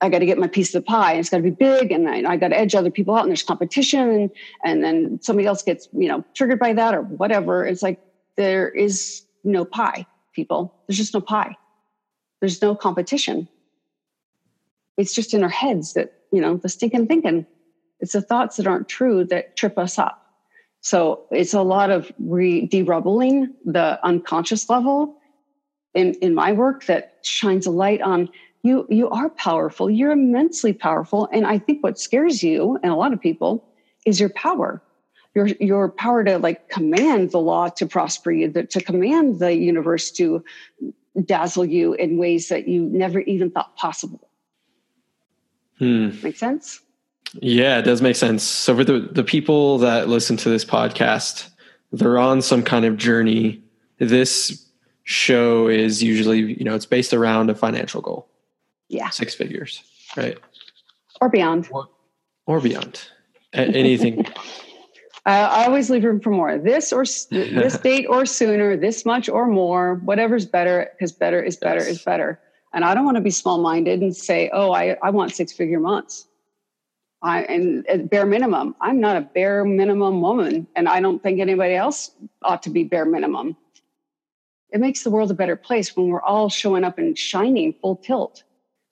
I 0.00 0.08
got 0.08 0.20
to 0.20 0.26
get 0.26 0.38
my 0.38 0.46
piece 0.46 0.74
of 0.74 0.82
the 0.82 0.86
pie 0.86 1.12
and 1.12 1.20
it's 1.20 1.28
got 1.28 1.38
to 1.38 1.42
be 1.42 1.50
big 1.50 1.92
and 1.92 2.08
I, 2.08 2.32
I 2.32 2.36
got 2.36 2.48
to 2.48 2.58
edge 2.58 2.74
other 2.74 2.90
people 2.90 3.14
out 3.14 3.22
and 3.22 3.30
there's 3.30 3.42
competition 3.42 4.08
and, 4.08 4.30
and 4.64 4.82
then 4.82 5.20
somebody 5.20 5.46
else 5.46 5.62
gets, 5.62 5.88
you 5.92 6.08
know, 6.08 6.24
triggered 6.34 6.58
by 6.58 6.72
that 6.72 6.94
or 6.94 7.02
whatever. 7.02 7.66
It's 7.66 7.82
like 7.82 8.00
there 8.36 8.68
is 8.68 9.22
no 9.44 9.64
pie, 9.64 10.06
people. 10.32 10.74
There's 10.86 10.96
just 10.96 11.12
no 11.12 11.20
pie. 11.20 11.56
There's 12.40 12.62
no 12.62 12.74
competition. 12.74 13.48
It's 14.96 15.14
just 15.14 15.34
in 15.34 15.42
our 15.42 15.50
heads 15.50 15.92
that, 15.94 16.14
you 16.32 16.40
know, 16.40 16.56
the 16.56 16.68
stinking 16.68 17.06
thinking. 17.06 17.46
It's 18.00 18.12
the 18.12 18.22
thoughts 18.22 18.56
that 18.56 18.66
aren't 18.66 18.88
true 18.88 19.24
that 19.26 19.56
trip 19.56 19.76
us 19.76 19.98
up 19.98 20.19
So 20.80 21.26
it's 21.30 21.54
a 21.54 21.62
lot 21.62 21.90
of 21.90 22.10
re 22.18 22.66
derubbling 22.66 23.52
the 23.64 23.98
unconscious 24.04 24.70
level 24.70 25.16
in, 25.94 26.14
in 26.14 26.34
my 26.34 26.52
work 26.52 26.86
that 26.86 27.18
shines 27.22 27.66
a 27.66 27.70
light 27.70 28.00
on 28.00 28.28
you 28.62 28.86
you 28.90 29.08
are 29.10 29.30
powerful. 29.30 29.90
You're 29.90 30.10
immensely 30.10 30.72
powerful. 30.72 31.28
And 31.32 31.46
i 31.46 31.58
think 31.58 31.82
what 31.82 31.98
scares 31.98 32.42
you 32.42 32.78
and 32.82 32.92
a 32.92 32.96
lot 32.96 33.12
of 33.12 33.20
people 33.20 33.66
is 34.06 34.20
your 34.20 34.30
power. 34.30 34.82
Your 35.34 35.46
your 35.46 35.90
power 35.90 36.24
to 36.24 36.38
like 36.38 36.68
command 36.68 37.30
the 37.30 37.40
law 37.40 37.68
to 37.68 37.86
prosper 37.86 38.32
you 38.32 38.50
the, 38.50 38.64
to 38.64 38.80
command 38.80 39.38
the 39.38 39.54
universe 39.54 40.10
to 40.12 40.44
dazzle 41.24 41.64
you 41.64 41.94
in 41.94 42.16
ways 42.16 42.48
that 42.48 42.68
you 42.68 42.82
never 42.82 43.20
even 43.20 43.50
thought 43.50 43.76
possible. 43.76 44.28
Hmm. 45.78 46.10
make 46.22 46.36
sense 46.36 46.80
yeah 47.34 47.78
it 47.78 47.82
does 47.82 48.02
make 48.02 48.16
sense 48.16 48.42
so 48.42 48.74
for 48.74 48.84
the 48.84 49.00
the 49.12 49.24
people 49.24 49.78
that 49.78 50.08
listen 50.08 50.36
to 50.36 50.48
this 50.48 50.64
podcast 50.64 51.48
they're 51.92 52.18
on 52.18 52.42
some 52.42 52.62
kind 52.62 52.84
of 52.84 52.96
journey 52.96 53.62
this 53.98 54.66
show 55.04 55.68
is 55.68 56.02
usually 56.02 56.38
you 56.38 56.64
know 56.64 56.74
it's 56.74 56.86
based 56.86 57.12
around 57.12 57.50
a 57.50 57.54
financial 57.54 58.00
goal 58.00 58.28
yeah 58.88 59.08
six 59.10 59.34
figures 59.34 59.82
right 60.16 60.38
or 61.20 61.28
beyond 61.28 61.68
or, 61.70 61.88
or 62.46 62.60
beyond 62.60 63.02
anything 63.52 64.26
I 65.26 65.66
always 65.66 65.90
leave 65.90 66.04
room 66.04 66.20
for 66.20 66.30
more. 66.30 66.58
This 66.58 66.92
or 66.92 67.04
this 67.30 67.78
date 67.82 68.06
or 68.06 68.24
sooner, 68.26 68.76
this 68.76 69.04
much 69.04 69.28
or 69.28 69.46
more, 69.46 69.96
whatever's 69.96 70.46
better, 70.46 70.90
because 70.92 71.12
better 71.12 71.42
is 71.42 71.56
better 71.56 71.80
yes. 71.80 71.88
is 71.88 72.02
better. 72.02 72.40
And 72.72 72.84
I 72.84 72.94
don't 72.94 73.04
want 73.04 73.16
to 73.16 73.20
be 73.20 73.30
small 73.30 73.60
minded 73.60 74.00
and 74.00 74.16
say, 74.16 74.50
oh, 74.52 74.72
I, 74.72 74.96
I 75.02 75.10
want 75.10 75.34
six 75.34 75.52
figure 75.52 75.80
months. 75.80 76.26
I, 77.22 77.42
and 77.42 77.86
at 77.86 78.08
bare 78.08 78.26
minimum, 78.26 78.74
I'm 78.80 79.00
not 79.00 79.16
a 79.16 79.20
bare 79.20 79.64
minimum 79.64 80.22
woman, 80.22 80.66
and 80.74 80.88
I 80.88 81.00
don't 81.00 81.22
think 81.22 81.40
anybody 81.40 81.74
else 81.74 82.12
ought 82.42 82.62
to 82.62 82.70
be 82.70 82.84
bare 82.84 83.04
minimum. 83.04 83.56
It 84.70 84.80
makes 84.80 85.02
the 85.02 85.10
world 85.10 85.30
a 85.30 85.34
better 85.34 85.56
place 85.56 85.96
when 85.96 86.08
we're 86.08 86.22
all 86.22 86.48
showing 86.48 86.84
up 86.84 86.98
and 86.98 87.18
shining 87.18 87.74
full 87.82 87.96
tilt 87.96 88.44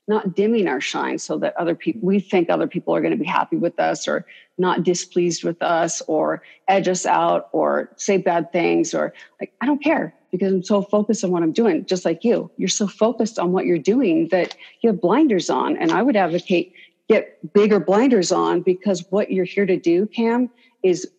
not 0.08 0.34
dimming 0.34 0.66
our 0.66 0.80
shine 0.80 1.18
so 1.18 1.36
that 1.38 1.54
other 1.56 1.74
people 1.74 2.00
we 2.02 2.18
think 2.18 2.48
other 2.48 2.66
people 2.66 2.96
are 2.96 3.00
going 3.00 3.12
to 3.12 3.22
be 3.22 3.28
happy 3.28 3.56
with 3.56 3.78
us 3.78 4.08
or 4.08 4.24
not 4.56 4.82
displeased 4.82 5.44
with 5.44 5.62
us 5.62 6.02
or 6.08 6.42
edge 6.66 6.88
us 6.88 7.06
out 7.06 7.48
or 7.52 7.90
say 7.96 8.16
bad 8.16 8.50
things 8.50 8.94
or 8.94 9.12
like 9.38 9.52
i 9.60 9.66
don't 9.66 9.84
care 9.84 10.14
because 10.32 10.52
i'm 10.52 10.62
so 10.62 10.82
focused 10.82 11.22
on 11.22 11.30
what 11.30 11.42
i'm 11.42 11.52
doing 11.52 11.84
just 11.84 12.04
like 12.04 12.24
you. 12.24 12.50
You're 12.56 12.68
so 12.68 12.86
focused 12.88 13.38
on 13.38 13.52
what 13.52 13.66
you're 13.66 13.78
doing 13.78 14.28
that 14.28 14.56
you 14.80 14.90
have 14.90 15.00
blinders 15.00 15.50
on 15.50 15.76
and 15.76 15.92
i 15.92 16.02
would 16.02 16.16
advocate 16.16 16.72
get 17.08 17.52
bigger 17.52 17.80
blinders 17.80 18.30
on 18.32 18.60
because 18.60 19.04
what 19.10 19.30
you're 19.30 19.44
here 19.44 19.66
to 19.66 19.76
do 19.76 20.06
cam 20.06 20.50
is 20.82 21.10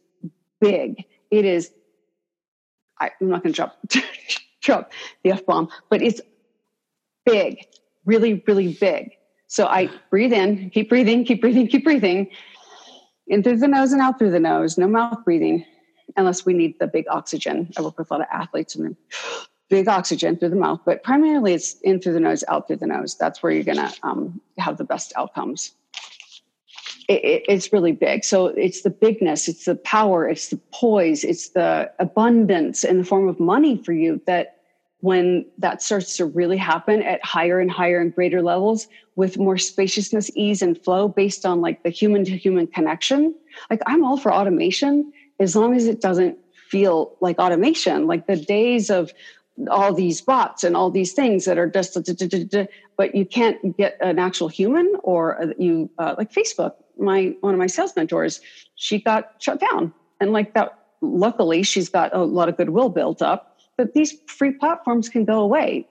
big 0.61 1.03
it 1.31 1.45
is 1.45 1.71
I, 2.99 3.11
i'm 3.21 3.29
not 3.29 3.43
going 3.43 3.53
to 3.53 3.55
drop 3.55 3.79
drop 4.61 4.91
the 5.23 5.31
F 5.31 5.45
bomb, 5.45 5.69
but 5.89 6.01
it's 6.01 6.21
big, 7.25 7.65
really, 8.05 8.43
really 8.47 8.73
big. 8.73 9.11
So 9.47 9.65
I 9.65 9.89
breathe 10.09 10.33
in, 10.33 10.69
keep 10.69 10.89
breathing, 10.89 11.25
keep 11.25 11.41
breathing, 11.41 11.67
keep 11.67 11.83
breathing, 11.83 12.29
in 13.27 13.43
through 13.43 13.57
the 13.57 13.67
nose 13.67 13.91
and 13.91 14.01
out 14.01 14.19
through 14.19 14.31
the 14.31 14.39
nose, 14.39 14.77
no 14.77 14.87
mouth 14.87 15.23
breathing, 15.25 15.65
unless 16.17 16.45
we 16.45 16.53
need 16.53 16.77
the 16.79 16.87
big 16.87 17.05
oxygen. 17.09 17.71
I 17.77 17.81
work 17.81 17.97
with 17.97 18.09
a 18.11 18.13
lot 18.13 18.21
of 18.21 18.27
athletes 18.31 18.75
and 18.75 18.95
big 19.69 19.87
oxygen 19.87 20.37
through 20.37 20.49
the 20.49 20.55
mouth, 20.55 20.81
but 20.85 21.03
primarily 21.03 21.53
it's 21.53 21.73
in 21.81 21.99
through 21.99 22.13
the 22.13 22.19
nose, 22.19 22.43
out 22.47 22.67
through 22.67 22.77
the 22.77 22.87
nose. 22.87 23.15
That's 23.15 23.43
where 23.43 23.51
you're 23.51 23.63
going 23.63 23.77
to 23.77 23.93
um, 24.03 24.41
have 24.57 24.77
the 24.77 24.83
best 24.83 25.13
outcomes. 25.15 25.73
It, 27.09 27.23
it, 27.25 27.45
it's 27.49 27.73
really 27.73 27.91
big. 27.91 28.23
So 28.23 28.47
it's 28.47 28.83
the 28.83 28.91
bigness, 28.91 29.47
it's 29.47 29.65
the 29.65 29.75
power, 29.75 30.29
it's 30.29 30.49
the 30.49 30.57
poise, 30.71 31.23
it's 31.23 31.49
the 31.49 31.91
abundance 31.99 32.83
in 32.83 32.99
the 32.99 33.03
form 33.03 33.27
of 33.27 33.39
money 33.39 33.83
for 33.83 33.93
you 33.93 34.21
that 34.27 34.57
when 35.01 35.45
that 35.57 35.81
starts 35.81 36.17
to 36.17 36.25
really 36.25 36.57
happen 36.57 37.01
at 37.01 37.23
higher 37.25 37.59
and 37.59 37.71
higher 37.71 37.99
and 37.99 38.13
greater 38.13 38.41
levels 38.41 38.87
with 39.15 39.37
more 39.37 39.57
spaciousness, 39.57 40.29
ease, 40.35 40.61
and 40.61 40.81
flow 40.81 41.07
based 41.07 41.45
on 41.45 41.61
like 41.61 41.83
the 41.83 41.89
human 41.89 42.23
to 42.25 42.37
human 42.37 42.67
connection. 42.67 43.33
Like 43.69 43.81
I'm 43.87 44.03
all 44.03 44.17
for 44.17 44.33
automation 44.33 45.11
as 45.39 45.55
long 45.55 45.73
as 45.75 45.87
it 45.87 46.01
doesn't 46.01 46.37
feel 46.53 47.15
like 47.21 47.39
automation. 47.39 48.07
Like 48.07 48.27
the 48.27 48.35
days 48.35 48.89
of 48.89 49.11
all 49.69 49.93
these 49.93 50.21
bots 50.21 50.63
and 50.63 50.75
all 50.75 50.91
these 50.91 51.13
things 51.13 51.45
that 51.45 51.57
are 51.57 51.67
just, 51.67 51.97
but 52.97 53.15
you 53.15 53.25
can't 53.25 53.77
get 53.77 53.97
an 54.01 54.19
actual 54.19 54.47
human 54.47 54.93
or 55.03 55.53
you 55.57 55.89
uh, 55.97 56.15
like 56.17 56.31
Facebook. 56.31 56.73
My 56.99 57.35
one 57.41 57.53
of 57.53 57.59
my 57.59 57.67
sales 57.67 57.95
mentors, 57.95 58.41
she 58.75 58.99
got 59.01 59.35
shut 59.39 59.59
down, 59.59 59.93
and 60.19 60.31
like 60.31 60.53
that. 60.53 60.75
Luckily, 61.01 61.63
she's 61.63 61.87
got 61.87 62.13
a 62.13 62.25
lot 62.25 62.49
of 62.49 62.57
goodwill 62.57 62.89
built 62.89 63.21
up 63.21 63.49
but 63.79 63.93
these 63.93 64.17
free 64.27 64.51
platforms 64.51 65.07
can 65.07 65.23
go 65.23 65.39
away. 65.39 65.87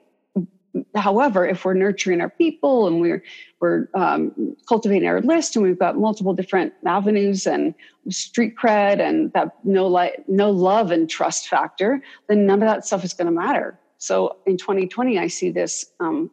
However, 0.93 1.43
if 1.47 1.65
we're 1.65 1.73
nurturing 1.73 2.21
our 2.21 2.29
people 2.29 2.85
and 2.85 3.01
we're 3.01 3.23
we're 3.59 3.87
um, 3.95 4.55
cultivating 4.67 5.09
our 5.09 5.21
list 5.21 5.55
and 5.55 5.65
we've 5.65 5.79
got 5.79 5.97
multiple 5.97 6.35
different 6.35 6.71
avenues 6.85 7.47
and 7.47 7.73
street 8.09 8.53
cred 8.55 8.99
and 8.99 9.33
that 9.33 9.55
no 9.63 9.87
light, 9.87 10.23
no 10.29 10.51
love 10.51 10.91
and 10.91 11.09
trust 11.09 11.47
factor, 11.47 11.99
then 12.27 12.45
none 12.45 12.61
of 12.61 12.69
that 12.69 12.85
stuff 12.85 13.03
is 13.03 13.11
going 13.11 13.25
to 13.25 13.31
matter. 13.31 13.79
So 13.97 14.37
in 14.45 14.55
2020, 14.55 15.17
I 15.17 15.25
see 15.25 15.49
this, 15.49 15.87
um, 15.99 16.29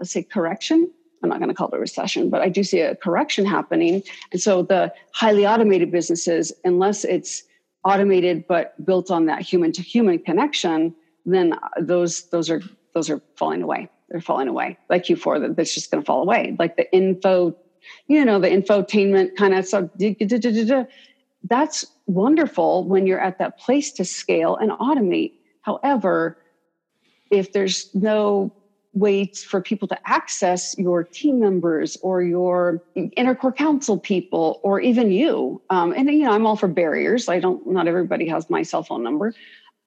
let's 0.00 0.10
say, 0.10 0.24
correction 0.24 0.90
I'm 1.22 1.28
not 1.28 1.38
going 1.38 1.48
to 1.48 1.54
call 1.54 1.68
it 1.68 1.76
a 1.76 1.80
recession, 1.80 2.30
but 2.30 2.42
I 2.42 2.48
do 2.48 2.62
see 2.62 2.80
a 2.80 2.94
correction 2.96 3.46
happening. 3.46 4.02
And 4.32 4.40
so 4.40 4.62
the 4.62 4.92
highly 5.12 5.46
automated 5.46 5.90
businesses, 5.90 6.52
unless 6.64 7.04
it's 7.04 7.42
automated 7.84 8.44
but 8.48 8.84
built 8.84 9.10
on 9.10 9.26
that 9.26 9.42
human 9.42 9.72
to 9.72 9.82
human 9.82 10.18
connection, 10.18 10.94
then 11.24 11.54
uh, 11.54 11.58
those 11.80 12.28
those 12.30 12.50
are 12.50 12.62
those 12.94 13.10
are 13.10 13.20
falling 13.36 13.62
away. 13.62 13.88
They're 14.08 14.20
falling 14.20 14.48
away. 14.48 14.78
Like 14.88 15.04
Q4, 15.04 15.56
that's 15.56 15.74
just 15.74 15.90
going 15.90 16.02
to 16.02 16.06
fall 16.06 16.22
away. 16.22 16.54
Like 16.58 16.76
the 16.76 16.90
info, 16.94 17.56
you 18.06 18.24
know, 18.24 18.38
the 18.38 18.48
infotainment 18.48 19.36
kind 19.36 19.54
of 19.54 19.66
stuff. 19.66 19.90
That's 21.48 21.86
wonderful 22.06 22.84
when 22.84 23.06
you're 23.06 23.20
at 23.20 23.38
that 23.38 23.58
place 23.58 23.92
to 23.92 24.04
scale 24.04 24.56
and 24.56 24.70
automate. 24.70 25.32
However, 25.62 26.38
if 27.30 27.52
there's 27.52 27.92
no 27.94 28.52
ways 28.96 29.44
for 29.44 29.60
people 29.60 29.86
to 29.86 30.08
access 30.08 30.74
your 30.78 31.04
team 31.04 31.38
members 31.38 31.98
or 32.02 32.22
your 32.22 32.82
inner 32.94 33.34
core 33.34 33.52
council 33.52 33.98
people 33.98 34.58
or 34.62 34.80
even 34.80 35.10
you. 35.10 35.60
Um, 35.70 35.92
and 35.96 36.08
you 36.08 36.24
know 36.24 36.32
i'm 36.32 36.46
all 36.46 36.56
for 36.56 36.68
barriers. 36.68 37.28
I 37.28 37.38
don't 37.38 37.66
not 37.66 37.86
everybody 37.86 38.26
has 38.28 38.48
my 38.48 38.62
cell 38.62 38.82
phone 38.82 39.02
number. 39.02 39.34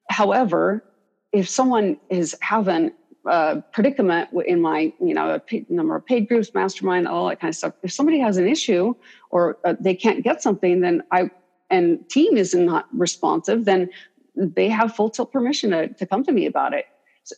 However 0.09 0.83
if 1.31 1.47
someone 1.47 1.97
is 2.09 2.35
having 2.41 2.91
a 3.25 3.61
predicament 3.73 4.29
in 4.45 4.61
my 4.61 4.93
you 4.99 5.13
know 5.13 5.39
a 5.51 5.65
number 5.69 5.95
of 5.95 6.05
paid 6.05 6.27
groups 6.27 6.53
mastermind 6.53 7.07
all 7.07 7.27
that 7.27 7.39
kind 7.39 7.49
of 7.49 7.55
stuff 7.55 7.73
if 7.83 7.91
somebody 7.91 8.19
has 8.19 8.37
an 8.37 8.47
issue 8.47 8.93
or 9.29 9.57
uh, 9.65 9.75
they 9.79 9.93
can't 9.93 10.23
get 10.23 10.41
something 10.41 10.79
then 10.81 11.03
i 11.11 11.29
and 11.69 12.07
team 12.09 12.37
is 12.37 12.55
not 12.55 12.87
responsive 12.93 13.65
then 13.65 13.89
they 14.35 14.69
have 14.69 14.95
full 14.95 15.09
tilt 15.09 15.31
permission 15.33 15.71
to, 15.71 15.89
to 15.89 16.05
come 16.05 16.23
to 16.23 16.31
me 16.31 16.45
about 16.45 16.73
it 16.73 16.85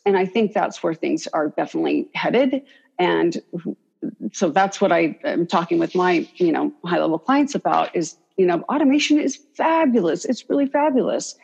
and 0.06 0.16
I 0.16 0.26
think 0.26 0.52
that's 0.52 0.82
where 0.82 0.94
things 0.94 1.26
are 1.28 1.48
definitely 1.48 2.08
headed. 2.14 2.62
And 2.98 3.40
so 4.32 4.50
that's 4.50 4.80
what 4.80 4.92
I 4.92 5.18
am 5.24 5.46
talking 5.46 5.78
with 5.78 5.94
my, 5.94 6.28
you 6.36 6.52
know, 6.52 6.72
high 6.84 6.98
level 6.98 7.18
clients 7.18 7.54
about 7.54 7.94
is, 7.94 8.16
you 8.36 8.46
know, 8.46 8.62
automation 8.62 9.18
is 9.18 9.36
fabulous. 9.54 10.24
It's 10.24 10.48
really 10.48 10.66
fabulous 10.66 11.36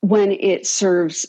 when 0.00 0.32
it 0.32 0.66
serves 0.66 1.26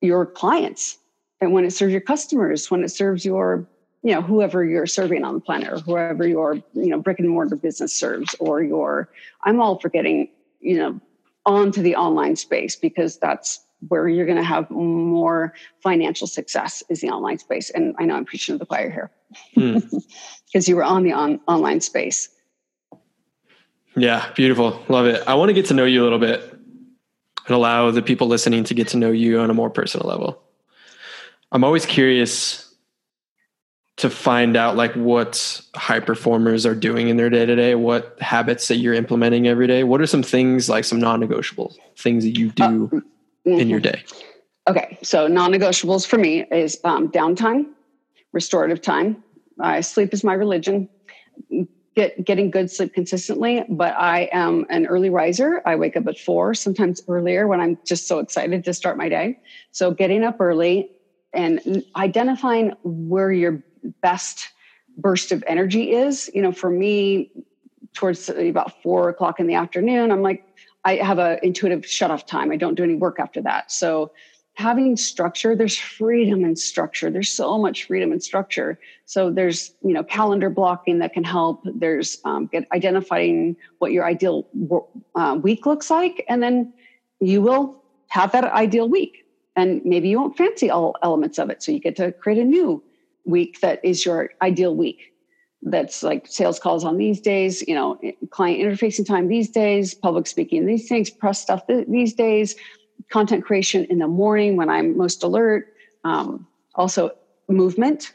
your 0.00 0.26
clients 0.26 0.98
and 1.40 1.52
when 1.52 1.64
it 1.64 1.72
serves 1.72 1.92
your 1.92 2.00
customers, 2.00 2.70
when 2.70 2.84
it 2.84 2.90
serves 2.90 3.24
your, 3.24 3.66
you 4.02 4.14
know, 4.14 4.22
whoever 4.22 4.64
you're 4.64 4.86
serving 4.86 5.24
on 5.24 5.34
the 5.34 5.40
planet 5.40 5.68
or 5.68 5.78
whoever 5.78 6.26
your, 6.26 6.54
you 6.72 6.88
know, 6.88 6.98
brick 7.00 7.18
and 7.18 7.28
mortar 7.28 7.56
business 7.56 7.92
serves 7.92 8.34
or 8.40 8.62
your, 8.62 9.08
I'm 9.44 9.60
all 9.60 9.78
for 9.78 9.88
getting, 9.88 10.28
you 10.60 10.78
know, 10.78 11.00
onto 11.46 11.82
the 11.82 11.96
online 11.96 12.36
space 12.36 12.76
because 12.76 13.18
that's 13.18 13.60
where 13.88 14.08
you're 14.08 14.26
going 14.26 14.38
to 14.38 14.44
have 14.44 14.70
more 14.70 15.54
financial 15.82 16.26
success 16.26 16.82
is 16.88 17.00
the 17.00 17.08
online 17.08 17.38
space. 17.38 17.70
And 17.70 17.94
I 17.98 18.04
know 18.04 18.14
I'm 18.14 18.24
preaching 18.24 18.54
to 18.54 18.58
the 18.58 18.66
choir 18.66 18.90
here 18.90 19.10
because 19.54 20.04
mm. 20.54 20.68
you 20.68 20.76
were 20.76 20.84
on 20.84 21.02
the 21.02 21.12
on, 21.12 21.40
online 21.46 21.80
space. 21.80 22.28
Yeah, 23.96 24.30
beautiful. 24.34 24.82
Love 24.88 25.06
it. 25.06 25.22
I 25.26 25.34
want 25.34 25.48
to 25.48 25.52
get 25.52 25.66
to 25.66 25.74
know 25.74 25.84
you 25.84 26.02
a 26.02 26.04
little 26.04 26.18
bit 26.18 26.42
and 26.52 27.56
allow 27.56 27.90
the 27.90 28.02
people 28.02 28.28
listening 28.28 28.64
to 28.64 28.74
get 28.74 28.88
to 28.88 28.96
know 28.96 29.10
you 29.10 29.40
on 29.40 29.50
a 29.50 29.54
more 29.54 29.70
personal 29.70 30.06
level. 30.06 30.42
I'm 31.52 31.64
always 31.64 31.86
curious 31.86 32.72
to 33.96 34.08
find 34.08 34.56
out 34.56 34.76
like 34.76 34.94
what 34.94 35.60
high 35.74 36.00
performers 36.00 36.64
are 36.64 36.74
doing 36.74 37.08
in 37.08 37.16
their 37.16 37.28
day 37.28 37.44
to 37.44 37.54
day, 37.54 37.74
what 37.74 38.16
habits 38.20 38.68
that 38.68 38.76
you're 38.76 38.94
implementing 38.94 39.46
every 39.46 39.66
day. 39.66 39.84
What 39.84 40.00
are 40.00 40.06
some 40.06 40.22
things 40.22 40.70
like 40.70 40.84
some 40.84 40.98
non-negotiable 41.00 41.76
things 41.96 42.24
that 42.24 42.38
you 42.38 42.50
do 42.50 42.90
uh, 42.94 43.00
mm-hmm. 43.46 43.60
in 43.60 43.68
your 43.68 43.80
day? 43.80 44.02
Okay, 44.68 44.98
so 45.02 45.26
non-negotiables 45.26 46.06
for 46.06 46.18
me 46.18 46.44
is 46.50 46.78
um, 46.84 47.10
downtime, 47.10 47.66
restorative 48.32 48.80
time. 48.80 49.22
Uh, 49.62 49.82
sleep 49.82 50.12
is 50.12 50.22
my 50.22 50.34
religion. 50.34 50.88
Get 51.96 52.24
getting 52.24 52.50
good 52.50 52.70
sleep 52.70 52.94
consistently, 52.94 53.64
but 53.68 53.94
I 53.96 54.28
am 54.32 54.64
an 54.70 54.86
early 54.86 55.10
riser. 55.10 55.60
I 55.66 55.74
wake 55.76 55.96
up 55.96 56.06
at 56.06 56.18
four, 56.18 56.54
sometimes 56.54 57.02
earlier 57.08 57.48
when 57.48 57.60
I'm 57.60 57.78
just 57.84 58.06
so 58.06 58.20
excited 58.20 58.64
to 58.64 58.74
start 58.74 58.96
my 58.96 59.08
day. 59.08 59.40
So 59.72 59.90
getting 59.90 60.22
up 60.22 60.36
early 60.40 60.90
and 61.32 61.84
identifying 61.96 62.74
where 62.84 63.32
your 63.32 63.62
best 64.02 64.48
burst 64.98 65.32
of 65.32 65.42
energy 65.46 65.92
is. 65.92 66.30
You 66.32 66.42
know, 66.42 66.52
for 66.52 66.70
me, 66.70 67.32
towards 67.94 68.28
about 68.28 68.82
four 68.82 69.08
o'clock 69.08 69.40
in 69.40 69.46
the 69.46 69.54
afternoon, 69.54 70.12
I'm 70.12 70.22
like, 70.22 70.46
I 70.84 70.96
have 70.96 71.18
a 71.18 71.44
intuitive 71.44 71.86
shut 71.86 72.10
off 72.10 72.26
time. 72.26 72.50
I 72.50 72.56
don't 72.56 72.74
do 72.74 72.84
any 72.84 72.94
work 72.94 73.18
after 73.18 73.40
that. 73.42 73.70
So 73.70 74.12
having 74.54 74.96
structure 74.96 75.54
there's 75.54 75.76
freedom 75.76 76.44
in 76.44 76.56
structure. 76.56 77.10
There's 77.10 77.30
so 77.30 77.58
much 77.58 77.84
freedom 77.84 78.12
in 78.12 78.20
structure. 78.20 78.78
So 79.06 79.30
there's 79.30 79.74
you 79.82 79.92
know 79.92 80.04
calendar 80.04 80.50
blocking 80.50 80.98
that 80.98 81.12
can 81.12 81.24
help. 81.24 81.62
There's 81.64 82.18
um, 82.24 82.46
get 82.46 82.66
identifying 82.72 83.56
what 83.78 83.92
your 83.92 84.04
ideal 84.04 84.46
uh, 85.14 85.38
week 85.40 85.66
looks 85.66 85.90
like 85.90 86.24
and 86.28 86.42
then 86.42 86.72
you 87.20 87.42
will 87.42 87.82
have 88.08 88.32
that 88.32 88.44
ideal 88.44 88.88
week. 88.88 89.26
And 89.56 89.84
maybe 89.84 90.08
you 90.08 90.18
won't 90.18 90.36
fancy 90.36 90.70
all 90.70 90.96
elements 91.02 91.38
of 91.38 91.50
it. 91.50 91.62
So 91.62 91.72
you 91.72 91.80
get 91.80 91.96
to 91.96 92.12
create 92.12 92.38
a 92.38 92.44
new 92.44 92.82
week 93.24 93.60
that 93.60 93.84
is 93.84 94.06
your 94.06 94.30
ideal 94.40 94.74
week 94.74 95.12
that's 95.62 96.02
like 96.02 96.26
sales 96.26 96.58
calls 96.58 96.84
on 96.84 96.96
these 96.96 97.20
days 97.20 97.62
you 97.68 97.74
know 97.74 98.00
client 98.30 98.60
interfacing 98.60 99.06
time 99.06 99.28
these 99.28 99.50
days 99.50 99.92
public 99.92 100.26
speaking 100.26 100.64
these 100.64 100.88
things 100.88 101.10
press 101.10 101.40
stuff 101.40 101.66
th- 101.66 101.86
these 101.86 102.14
days 102.14 102.56
content 103.10 103.44
creation 103.44 103.84
in 103.86 103.98
the 103.98 104.08
morning 104.08 104.56
when 104.56 104.70
I'm 104.70 104.96
most 104.96 105.22
alert. 105.22 105.74
Um, 106.04 106.46
also, 106.74 107.10
movement 107.48 108.12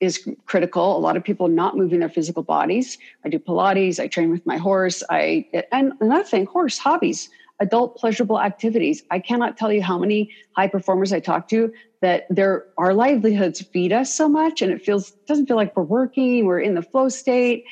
is 0.00 0.28
critical. 0.46 0.96
A 0.96 1.00
lot 1.00 1.16
of 1.16 1.24
people 1.24 1.48
not 1.48 1.76
moving 1.76 2.00
their 2.00 2.08
physical 2.08 2.42
bodies. 2.42 2.98
I 3.24 3.28
do 3.28 3.38
Pilates. 3.38 3.98
I 3.98 4.06
train 4.06 4.30
with 4.30 4.44
my 4.46 4.56
horse. 4.56 5.02
I 5.10 5.46
and 5.72 5.92
another 6.00 6.24
thing, 6.24 6.46
horse 6.46 6.78
hobbies, 6.78 7.30
adult 7.60 7.96
pleasurable 7.96 8.40
activities. 8.40 9.02
I 9.10 9.18
cannot 9.18 9.56
tell 9.56 9.72
you 9.72 9.82
how 9.82 9.98
many 9.98 10.30
high 10.56 10.68
performers 10.68 11.12
I 11.12 11.20
talk 11.20 11.48
to 11.48 11.72
that 12.02 12.24
their 12.30 12.64
our 12.76 12.94
livelihoods 12.94 13.60
feed 13.72 13.92
us 13.92 14.14
so 14.14 14.28
much, 14.28 14.62
and 14.62 14.72
it 14.72 14.82
feels 14.82 15.12
doesn't 15.26 15.46
feel 15.46 15.56
like 15.56 15.76
we're 15.76 15.82
working. 15.82 16.46
We're 16.46 16.60
in 16.60 16.74
the 16.74 16.82
flow 16.82 17.08
state, 17.08 17.64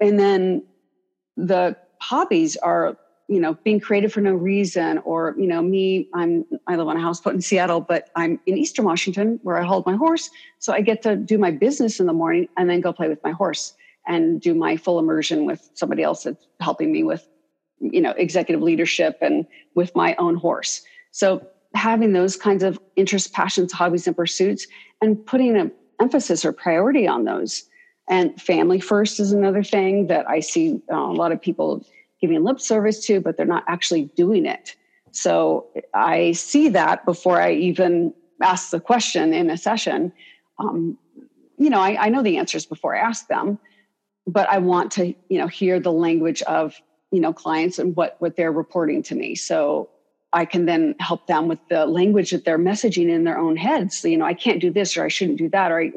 and 0.00 0.18
then 0.18 0.62
the 1.36 1.76
hobbies 2.00 2.56
are 2.56 2.96
you 3.28 3.38
know 3.38 3.56
being 3.64 3.78
creative 3.78 4.12
for 4.12 4.20
no 4.20 4.34
reason 4.34 4.98
or 4.98 5.34
you 5.38 5.46
know 5.46 5.62
me 5.62 6.08
i'm 6.14 6.44
i 6.66 6.74
live 6.74 6.88
on 6.88 6.96
a 6.96 7.00
houseboat 7.00 7.32
in 7.32 7.40
seattle 7.40 7.80
but 7.80 8.08
i'm 8.16 8.40
in 8.46 8.58
eastern 8.58 8.84
washington 8.84 9.38
where 9.42 9.56
i 9.56 9.64
hold 9.64 9.86
my 9.86 9.94
horse 9.94 10.28
so 10.58 10.72
i 10.72 10.80
get 10.80 11.00
to 11.02 11.14
do 11.14 11.38
my 11.38 11.50
business 11.50 12.00
in 12.00 12.06
the 12.06 12.12
morning 12.12 12.48
and 12.56 12.68
then 12.68 12.80
go 12.80 12.92
play 12.92 13.08
with 13.08 13.20
my 13.22 13.30
horse 13.30 13.72
and 14.06 14.40
do 14.40 14.54
my 14.54 14.76
full 14.76 14.98
immersion 14.98 15.46
with 15.46 15.70
somebody 15.74 16.02
else 16.02 16.24
that's 16.24 16.46
helping 16.60 16.90
me 16.90 17.04
with 17.04 17.24
you 17.80 18.00
know 18.00 18.12
executive 18.12 18.62
leadership 18.62 19.18
and 19.20 19.46
with 19.74 19.94
my 19.96 20.14
own 20.16 20.36
horse 20.36 20.82
so 21.10 21.46
having 21.74 22.12
those 22.12 22.36
kinds 22.36 22.62
of 22.62 22.78
interests 22.96 23.28
passions 23.28 23.72
hobbies 23.72 24.06
and 24.06 24.16
pursuits 24.16 24.66
and 25.00 25.24
putting 25.26 25.56
an 25.56 25.72
emphasis 26.00 26.44
or 26.44 26.52
priority 26.52 27.06
on 27.06 27.24
those 27.24 27.64
and 28.08 28.40
family 28.40 28.80
first 28.80 29.20
is 29.20 29.32
another 29.32 29.62
thing 29.62 30.06
that 30.08 30.28
i 30.28 30.40
see 30.40 30.80
uh, 30.92 30.96
a 30.96 31.12
lot 31.12 31.32
of 31.32 31.40
people 31.40 31.84
giving 32.20 32.42
lip 32.44 32.60
service 32.60 33.04
to, 33.06 33.20
but 33.20 33.36
they're 33.36 33.46
not 33.46 33.64
actually 33.66 34.04
doing 34.16 34.46
it. 34.46 34.76
So 35.12 35.66
I 35.94 36.32
see 36.32 36.68
that 36.68 37.04
before 37.04 37.40
I 37.40 37.52
even 37.52 38.14
ask 38.42 38.70
the 38.70 38.80
question 38.80 39.32
in 39.32 39.50
a 39.50 39.56
session. 39.56 40.12
Um, 40.58 40.98
you 41.58 41.70
know, 41.70 41.80
I, 41.80 42.06
I 42.06 42.08
know 42.10 42.22
the 42.22 42.36
answers 42.36 42.66
before 42.66 42.94
I 42.94 43.00
ask 43.00 43.26
them, 43.28 43.58
but 44.26 44.48
I 44.48 44.58
want 44.58 44.92
to, 44.92 45.14
you 45.28 45.38
know, 45.38 45.46
hear 45.46 45.80
the 45.80 45.92
language 45.92 46.42
of, 46.42 46.80
you 47.10 47.20
know, 47.20 47.32
clients 47.32 47.78
and 47.78 47.96
what 47.96 48.16
what 48.20 48.36
they're 48.36 48.52
reporting 48.52 49.02
to 49.04 49.14
me. 49.14 49.34
So 49.34 49.90
I 50.32 50.44
can 50.44 50.66
then 50.66 50.94
help 51.00 51.26
them 51.26 51.48
with 51.48 51.58
the 51.68 51.86
language 51.86 52.30
that 52.30 52.44
they're 52.44 52.58
messaging 52.58 53.08
in 53.08 53.24
their 53.24 53.38
own 53.38 53.56
heads. 53.56 53.98
So, 53.98 54.08
you 54.08 54.16
know, 54.16 54.24
I 54.24 54.34
can't 54.34 54.60
do 54.60 54.70
this 54.70 54.96
or 54.96 55.04
I 55.04 55.08
shouldn't 55.08 55.38
do 55.38 55.48
that 55.48 55.72
or 55.72 55.80
I 55.80 55.92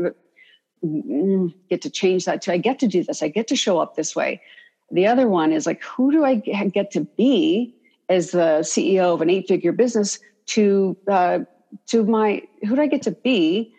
mm, 0.83 1.53
get 1.69 1.81
to 1.83 1.89
change 1.89 2.25
that 2.25 2.41
to 2.43 2.53
I 2.53 2.57
get 2.57 2.79
to 2.79 2.87
do 2.87 3.03
this. 3.03 3.21
I 3.21 3.27
get 3.27 3.47
to 3.49 3.55
show 3.55 3.79
up 3.79 3.95
this 3.95 4.15
way. 4.15 4.41
The 4.91 5.07
other 5.07 5.27
one 5.27 5.51
is 5.53 5.65
like, 5.65 5.83
who 5.83 6.11
do 6.11 6.25
I 6.25 6.35
get 6.35 6.91
to 6.91 7.01
be 7.01 7.75
as 8.09 8.31
the 8.31 8.59
CEO 8.61 9.13
of 9.13 9.21
an 9.21 9.29
eight 9.29 9.47
figure 9.47 9.71
business 9.71 10.19
to, 10.47 10.97
uh, 11.09 11.39
to 11.87 12.03
my, 12.03 12.41
who 12.67 12.75
do 12.75 12.81
I 12.81 12.87
get 12.87 13.01
to 13.03 13.11
be? 13.11 13.73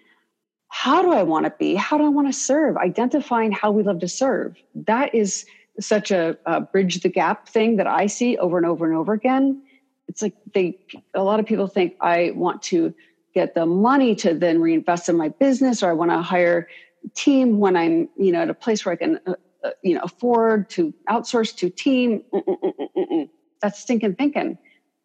How 0.69 1.03
do 1.03 1.13
I 1.13 1.23
want 1.23 1.47
to 1.47 1.53
be? 1.57 1.75
How 1.75 1.99
do 1.99 2.05
I 2.05 2.09
want 2.09 2.27
to 2.29 2.33
serve? 2.33 2.77
Identifying 2.77 3.53
how 3.53 3.71
we 3.71 3.83
love 3.83 4.01
to 4.01 4.09
serve. 4.09 4.57
That 4.75 5.15
is 5.15 5.47
such 5.81 6.11
a, 6.11 6.37
a 6.47 6.61
bridge 6.61 7.01
the 7.01 7.09
gap 7.09 7.49
thing 7.49 7.77
that 7.77 7.87
I 7.87 8.07
see 8.07 8.37
over 8.39 8.57
and 8.57 8.67
over 8.67 8.87
and 8.87 8.97
over 8.97 9.13
again. 9.13 9.63
It's 10.09 10.23
like 10.23 10.35
they, 10.53 10.79
a 11.15 11.23
lot 11.23 11.41
of 11.41 11.47
people 11.47 11.67
think 11.67 11.95
I 12.01 12.33
want 12.35 12.63
to 12.65 12.95
get 13.35 13.55
the 13.55 13.67
money 13.67 14.15
to 14.17 14.35
then 14.35 14.61
reinvest 14.61 15.09
in 15.09 15.17
my 15.17 15.29
business 15.29 15.83
or 15.83 15.91
I 15.91 15.95
want 15.95 16.11
to 16.11 16.23
hire 16.23 16.69
team 17.15 17.59
when 17.59 17.77
I'm, 17.77 18.09
you 18.17 18.31
know, 18.33 18.43
at 18.43 18.51
a 18.51 18.55
place 18.55 18.85
where 18.85 18.93
I 18.93 18.97
can 18.97 19.19
uh, 19.27 19.35
uh, 19.65 19.71
you 19.83 19.95
know 19.95 20.01
afford 20.03 20.69
to 20.69 20.93
outsource 21.09 21.57
to 21.57 21.71
team. 21.71 22.23
Mm-mm-mm-mm-mm. 22.35 23.29
that's 23.63 23.81
stinking 23.81 24.15
thinking. 24.15 24.59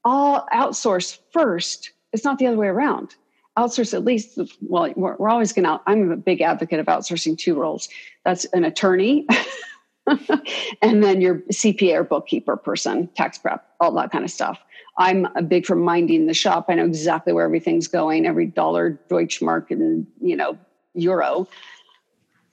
All 0.04 0.46
outsource 0.54 1.18
first. 1.32 1.92
It's 2.12 2.26
not 2.26 2.40
the 2.40 2.48
other 2.48 2.58
way 2.58 2.68
around. 2.68 3.16
Outsource 3.58 3.94
at 3.94 4.04
least 4.04 4.38
well 4.62 4.92
we're, 4.98 5.16
we're 5.16 5.30
always 5.30 5.54
going 5.54 5.66
to 5.66 5.80
i'm 5.88 6.12
a 6.12 6.18
big 6.18 6.42
advocate 6.42 6.80
of 6.80 6.88
outsourcing 6.88 7.38
two 7.38 7.56
roles. 7.56 7.88
That's 8.26 8.44
an 8.46 8.66
attorney 8.66 9.26
and 10.82 11.04
then 11.04 11.22
your 11.22 11.36
cpa 11.52 11.96
or 11.96 12.04
bookkeeper 12.04 12.58
person 12.58 13.08
tax 13.16 13.38
prep 13.38 13.70
all 13.80 13.92
that 13.94 14.12
kind 14.12 14.24
of 14.24 14.32
stuff. 14.32 14.60
I'm 14.98 15.28
a 15.36 15.42
big 15.42 15.66
for 15.66 15.76
minding 15.76 16.28
the 16.28 16.34
shop. 16.34 16.66
I 16.68 16.76
know 16.76 16.86
exactly 16.86 17.32
where 17.32 17.46
everything's 17.46 17.88
going 17.88 18.26
every 18.26 18.46
dollar 18.46 19.00
deutschmark 19.10 19.72
and 19.72 20.06
you 20.22 20.36
know 20.36 20.58
euro. 20.94 21.48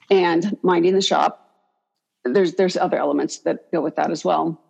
And 0.09 0.57
minding 0.63 0.93
the 0.93 1.01
shop. 1.01 1.43
There's 2.23 2.53
there's 2.53 2.77
other 2.77 2.97
elements 2.97 3.39
that 3.39 3.69
go 3.71 3.81
with 3.81 3.97
that 3.97 4.11
as 4.11 4.23
well. 4.23 4.61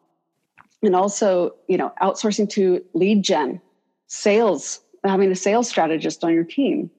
And 0.81 0.95
also 0.95 1.53
you 1.67 1.77
know 1.77 1.93
outsourcing 2.01 2.49
to 2.51 2.83
lead 2.93 3.23
gen 3.23 3.61
sales 4.07 4.81
having 5.03 5.31
a 5.31 5.35
sales 5.35 5.69
strategist 5.69 6.23
on 6.23 6.33
your 6.33 6.43
team. 6.43 6.89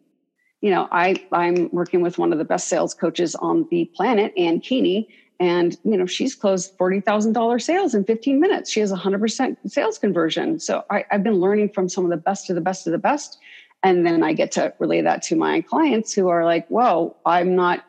You 0.61 0.71
know 0.71 0.89
i 0.91 1.15
i'm 1.31 1.71
working 1.71 2.01
with 2.01 2.19
one 2.19 2.33
of 2.33 2.39
the 2.39 2.45
best 2.45 2.67
sales 2.67 2.93
coaches 2.93 3.37
on 3.37 3.69
the 3.71 3.85
planet 3.95 4.33
ann 4.37 4.59
keeney 4.59 5.09
and 5.41 5.77
you 5.85 5.97
know 5.97 6.07
she's 6.07 6.35
closed 6.35 6.77
$40000 6.79 7.63
sales 7.63 7.95
in 7.95 8.05
15 8.05 8.41
minutes. 8.41 8.71
She 8.71 8.81
has 8.81 8.93
100% 8.93 9.57
sales 9.67 9.99
conversion. 9.99 10.59
So 10.59 10.85
I, 10.91 11.05
i've 11.11 11.23
been 11.23 11.41
learning 11.41 11.71
from 11.71 11.89
some 11.89 12.05
of 12.05 12.11
the 12.11 12.17
best 12.17 12.51
of 12.51 12.57
the 12.57 12.63
best 12.63 12.87
of 12.87 12.93
the 12.93 12.99
best. 12.99 13.39
And 13.83 14.05
then 14.07 14.23
i 14.23 14.33
get 14.33 14.53
to 14.53 14.73
relay 14.79 15.01
that 15.03 15.23
to 15.23 15.37
my 15.37 15.61
clients 15.61 16.13
who 16.13 16.29
are 16.29 16.45
like 16.45 16.67
whoa 16.69 17.17
i'm 17.25 17.55
not 17.55 17.85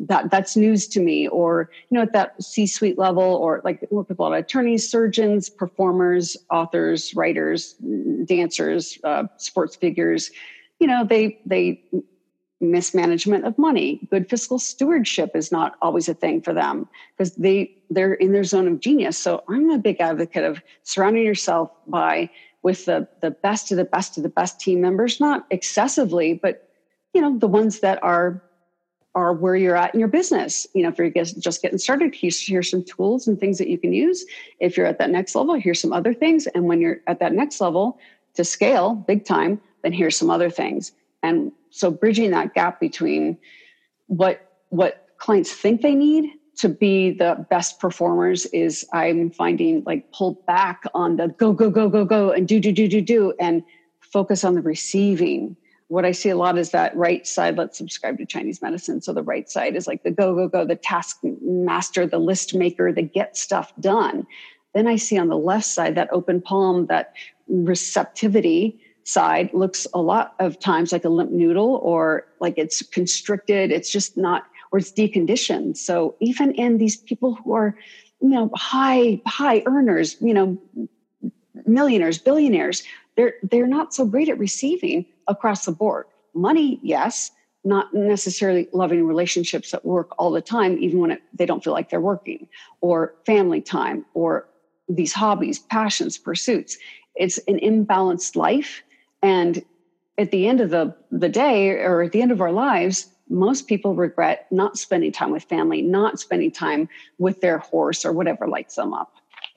that 0.00 0.30
that's 0.30 0.56
news 0.56 0.88
to 0.88 1.00
me. 1.00 1.28
Or 1.28 1.70
you 1.88 1.96
know 1.96 2.02
at 2.02 2.12
that 2.12 2.42
c-suite 2.42 2.98
level 2.98 3.22
or 3.22 3.60
like 3.64 3.86
work 3.90 4.08
with 4.08 4.18
a 4.18 4.22
lot 4.22 4.32
of 4.32 4.38
attorneys 4.38 4.88
surgeons 4.88 5.48
performers 5.48 6.36
authors 6.50 7.14
writers 7.14 7.76
dancers 8.24 8.98
uh, 9.04 9.24
sports 9.36 9.76
figures. 9.76 10.30
You 10.80 10.86
know 10.86 11.04
they 11.04 11.38
they 11.46 11.82
mismanagement 12.60 13.44
of 13.44 13.58
money 13.58 14.00
good 14.10 14.28
fiscal 14.28 14.58
stewardship 14.58 15.34
is 15.34 15.52
not 15.52 15.76
always 15.82 16.08
a 16.08 16.14
thing 16.14 16.40
for 16.40 16.54
them 16.54 16.88
because 17.16 17.34
they 17.34 17.70
they're 17.90 18.14
in 18.14 18.32
their 18.32 18.44
zone 18.44 18.68
of 18.68 18.80
genius 18.80 19.18
so 19.18 19.42
i'm 19.48 19.70
a 19.70 19.78
big 19.78 20.00
advocate 20.00 20.44
of 20.44 20.62
surrounding 20.82 21.24
yourself 21.24 21.70
by 21.86 22.30
with 22.62 22.84
the 22.86 23.06
the 23.20 23.30
best 23.30 23.70
of 23.70 23.76
the 23.76 23.84
best 23.84 24.16
of 24.16 24.22
the 24.22 24.28
best 24.28 24.60
team 24.60 24.80
members 24.80 25.20
not 25.20 25.46
excessively 25.50 26.32
but 26.32 26.70
you 27.12 27.20
know 27.20 27.36
the 27.38 27.48
ones 27.48 27.80
that 27.80 28.02
are 28.02 28.42
are 29.14 29.32
where 29.32 29.54
you're 29.54 29.76
at 29.76 29.94
in 29.94 30.00
your 30.00 30.08
business. 30.08 30.66
You 30.74 30.82
know, 30.82 30.88
if 30.88 30.98
you're 30.98 31.10
just 31.10 31.62
getting 31.62 31.78
started, 31.78 32.14
here's 32.14 32.70
some 32.70 32.84
tools 32.84 33.28
and 33.28 33.38
things 33.38 33.58
that 33.58 33.68
you 33.68 33.78
can 33.78 33.92
use. 33.92 34.24
If 34.58 34.76
you're 34.76 34.86
at 34.86 34.98
that 34.98 35.10
next 35.10 35.34
level, 35.34 35.54
here's 35.54 35.80
some 35.80 35.92
other 35.92 36.12
things. 36.12 36.46
And 36.48 36.64
when 36.64 36.80
you're 36.80 37.00
at 37.06 37.20
that 37.20 37.32
next 37.32 37.60
level 37.60 37.98
to 38.34 38.44
scale 38.44 38.94
big 38.94 39.24
time, 39.24 39.60
then 39.82 39.92
here's 39.92 40.16
some 40.16 40.30
other 40.30 40.50
things. 40.50 40.92
And 41.24 41.52
so 41.70 41.90
bridging 41.90 42.30
that 42.32 42.54
gap 42.54 42.78
between 42.78 43.38
what 44.06 44.52
what 44.68 45.08
clients 45.18 45.52
think 45.52 45.80
they 45.80 45.94
need 45.94 46.30
to 46.56 46.68
be 46.68 47.10
the 47.10 47.46
best 47.48 47.80
performers 47.80 48.46
is 48.46 48.86
I'm 48.92 49.30
finding 49.30 49.82
like 49.84 50.12
pull 50.12 50.42
back 50.46 50.82
on 50.92 51.16
the 51.16 51.28
go, 51.28 51.52
go, 51.52 51.70
go, 51.70 51.88
go, 51.88 52.04
go 52.04 52.30
and 52.30 52.46
do, 52.46 52.60
do, 52.60 52.70
do, 52.72 52.86
do, 52.86 53.00
do, 53.00 53.32
and 53.40 53.62
focus 54.00 54.44
on 54.44 54.54
the 54.54 54.60
receiving 54.60 55.56
what 55.88 56.04
I 56.04 56.12
see 56.12 56.30
a 56.30 56.36
lot 56.36 56.58
is 56.58 56.70
that 56.70 56.96
right 56.96 57.26
side, 57.26 57.56
let's 57.56 57.76
subscribe 57.76 58.18
to 58.18 58.26
Chinese 58.26 58.62
medicine. 58.62 59.00
So 59.02 59.12
the 59.12 59.22
right 59.22 59.48
side 59.50 59.76
is 59.76 59.86
like 59.86 60.02
the 60.02 60.10
go, 60.10 60.34
go, 60.34 60.48
go, 60.48 60.64
the 60.64 60.76
task 60.76 61.18
master, 61.42 62.06
the 62.06 62.18
list 62.18 62.54
maker, 62.54 62.90
the 62.90 63.02
get 63.02 63.36
stuff 63.36 63.72
done. 63.80 64.26
Then 64.74 64.88
I 64.88 64.96
see 64.96 65.18
on 65.18 65.28
the 65.28 65.36
left 65.36 65.66
side 65.66 65.94
that 65.94 66.08
open 66.10 66.40
palm, 66.40 66.86
that 66.86 67.12
receptivity 67.48 68.80
side 69.04 69.50
looks 69.52 69.86
a 69.94 70.00
lot 70.00 70.34
of 70.40 70.58
times 70.58 70.92
like 70.92 71.04
a 71.04 71.08
limp 71.08 71.30
noodle 71.30 71.80
or 71.82 72.26
like 72.40 72.54
it's 72.56 72.82
constricted. 72.82 73.70
It's 73.70 73.90
just 73.90 74.16
not, 74.16 74.44
or 74.72 74.78
it's 74.78 74.92
deconditioned. 74.92 75.76
So 75.76 76.16
even 76.20 76.52
in 76.52 76.78
these 76.78 76.96
people 76.96 77.34
who 77.34 77.52
are, 77.52 77.76
you 78.20 78.30
know, 78.30 78.50
high 78.54 79.20
high 79.26 79.62
earners, 79.66 80.16
you 80.20 80.34
know, 80.34 80.58
millionaires, 81.66 82.18
billionaires, 82.18 82.82
they're 83.16 83.34
they're 83.42 83.66
not 83.66 83.94
so 83.94 84.04
great 84.04 84.28
at 84.28 84.38
receiving 84.38 85.06
across 85.28 85.66
the 85.66 85.72
board. 85.72 86.06
Money, 86.34 86.80
yes, 86.82 87.30
not 87.64 87.92
necessarily 87.94 88.68
loving 88.72 89.06
relationships 89.06 89.72
at 89.74 89.84
work 89.84 90.14
all 90.18 90.30
the 90.30 90.42
time, 90.42 90.78
even 90.78 90.98
when 90.98 91.10
it, 91.12 91.22
they 91.32 91.46
don't 91.46 91.62
feel 91.62 91.72
like 91.72 91.90
they're 91.90 92.00
working, 92.00 92.48
or 92.80 93.14
family 93.24 93.60
time, 93.60 94.04
or 94.14 94.46
these 94.88 95.12
hobbies, 95.12 95.58
passions, 95.58 96.18
pursuits. 96.18 96.76
It's 97.14 97.38
an 97.46 97.58
imbalanced 97.60 98.36
life. 98.36 98.82
And 99.24 99.64
at 100.18 100.30
the 100.30 100.46
end 100.46 100.60
of 100.60 100.68
the, 100.68 100.94
the 101.10 101.30
day, 101.30 101.70
or 101.70 102.02
at 102.02 102.12
the 102.12 102.20
end 102.20 102.30
of 102.30 102.42
our 102.42 102.52
lives, 102.52 103.08
most 103.30 103.66
people 103.66 103.94
regret 103.94 104.46
not 104.50 104.76
spending 104.76 105.12
time 105.12 105.30
with 105.30 105.44
family, 105.44 105.80
not 105.80 106.20
spending 106.20 106.50
time 106.50 106.90
with 107.18 107.40
their 107.40 107.58
horse 107.58 108.04
or 108.04 108.12
whatever 108.12 108.46
lights 108.46 108.74
them 108.74 108.92
up. 108.92 109.14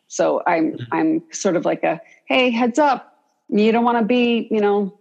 So 0.08 0.42
I'm 0.48 0.72
mm-hmm. 0.72 0.94
I'm 0.94 1.24
sort 1.32 1.58
of 1.58 1.66
like 1.66 1.84
a 1.84 2.00
hey, 2.28 2.50
heads 2.50 2.80
up. 2.80 3.22
You 3.50 3.74
don't 3.74 3.84
want 3.84 4.00
to 4.00 4.06
be, 4.06 4.48
you 4.50 4.62
know, 4.62 4.98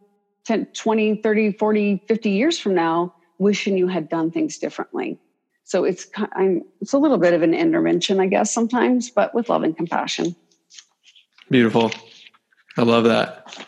10, 0.46 0.66
20, 0.66 1.16
30, 1.22 1.52
40, 1.52 2.02
50 2.08 2.30
years 2.30 2.58
from 2.58 2.74
now 2.74 3.14
wishing 3.38 3.78
you 3.78 3.86
had 3.86 4.08
done 4.08 4.32
things 4.32 4.58
differently. 4.58 5.16
So 5.62 5.84
it's 5.84 6.08
I'm, 6.32 6.62
it's 6.80 6.92
a 6.92 6.98
little 6.98 7.18
bit 7.18 7.34
of 7.34 7.42
an 7.42 7.54
intervention, 7.54 8.18
I 8.18 8.26
guess, 8.26 8.52
sometimes, 8.52 9.10
but 9.10 9.32
with 9.32 9.48
love 9.48 9.62
and 9.62 9.76
compassion. 9.76 10.34
Beautiful. 11.50 11.92
I 12.76 12.82
love 12.82 13.04
that. 13.04 13.66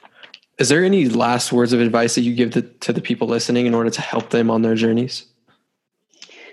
Is 0.59 0.69
there 0.69 0.85
any 0.85 1.09
last 1.09 1.53
words 1.53 1.73
of 1.73 1.81
advice 1.81 2.15
that 2.17 2.23
you 2.23 2.35
give 2.35 2.51
to, 2.53 2.63
to 2.63 2.93
the 2.93 3.01
people 3.01 3.29
listening 3.29 3.67
in 3.67 3.75
order 3.75 3.91
to 3.91 4.01
help 4.01 4.31
them 4.31 4.51
on 4.51 4.63
their 4.63 4.75
journeys? 4.75 5.25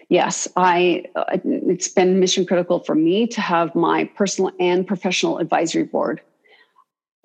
Yes, 0.09 0.47
I. 0.55 1.05
It's 1.43 1.87
been 1.87 2.19
mission 2.19 2.45
critical 2.45 2.79
for 2.79 2.93
me 2.93 3.25
to 3.27 3.41
have 3.41 3.73
my 3.73 4.05
personal 4.15 4.51
and 4.59 4.85
professional 4.85 5.39
advisory 5.39 5.83
board 5.83 6.21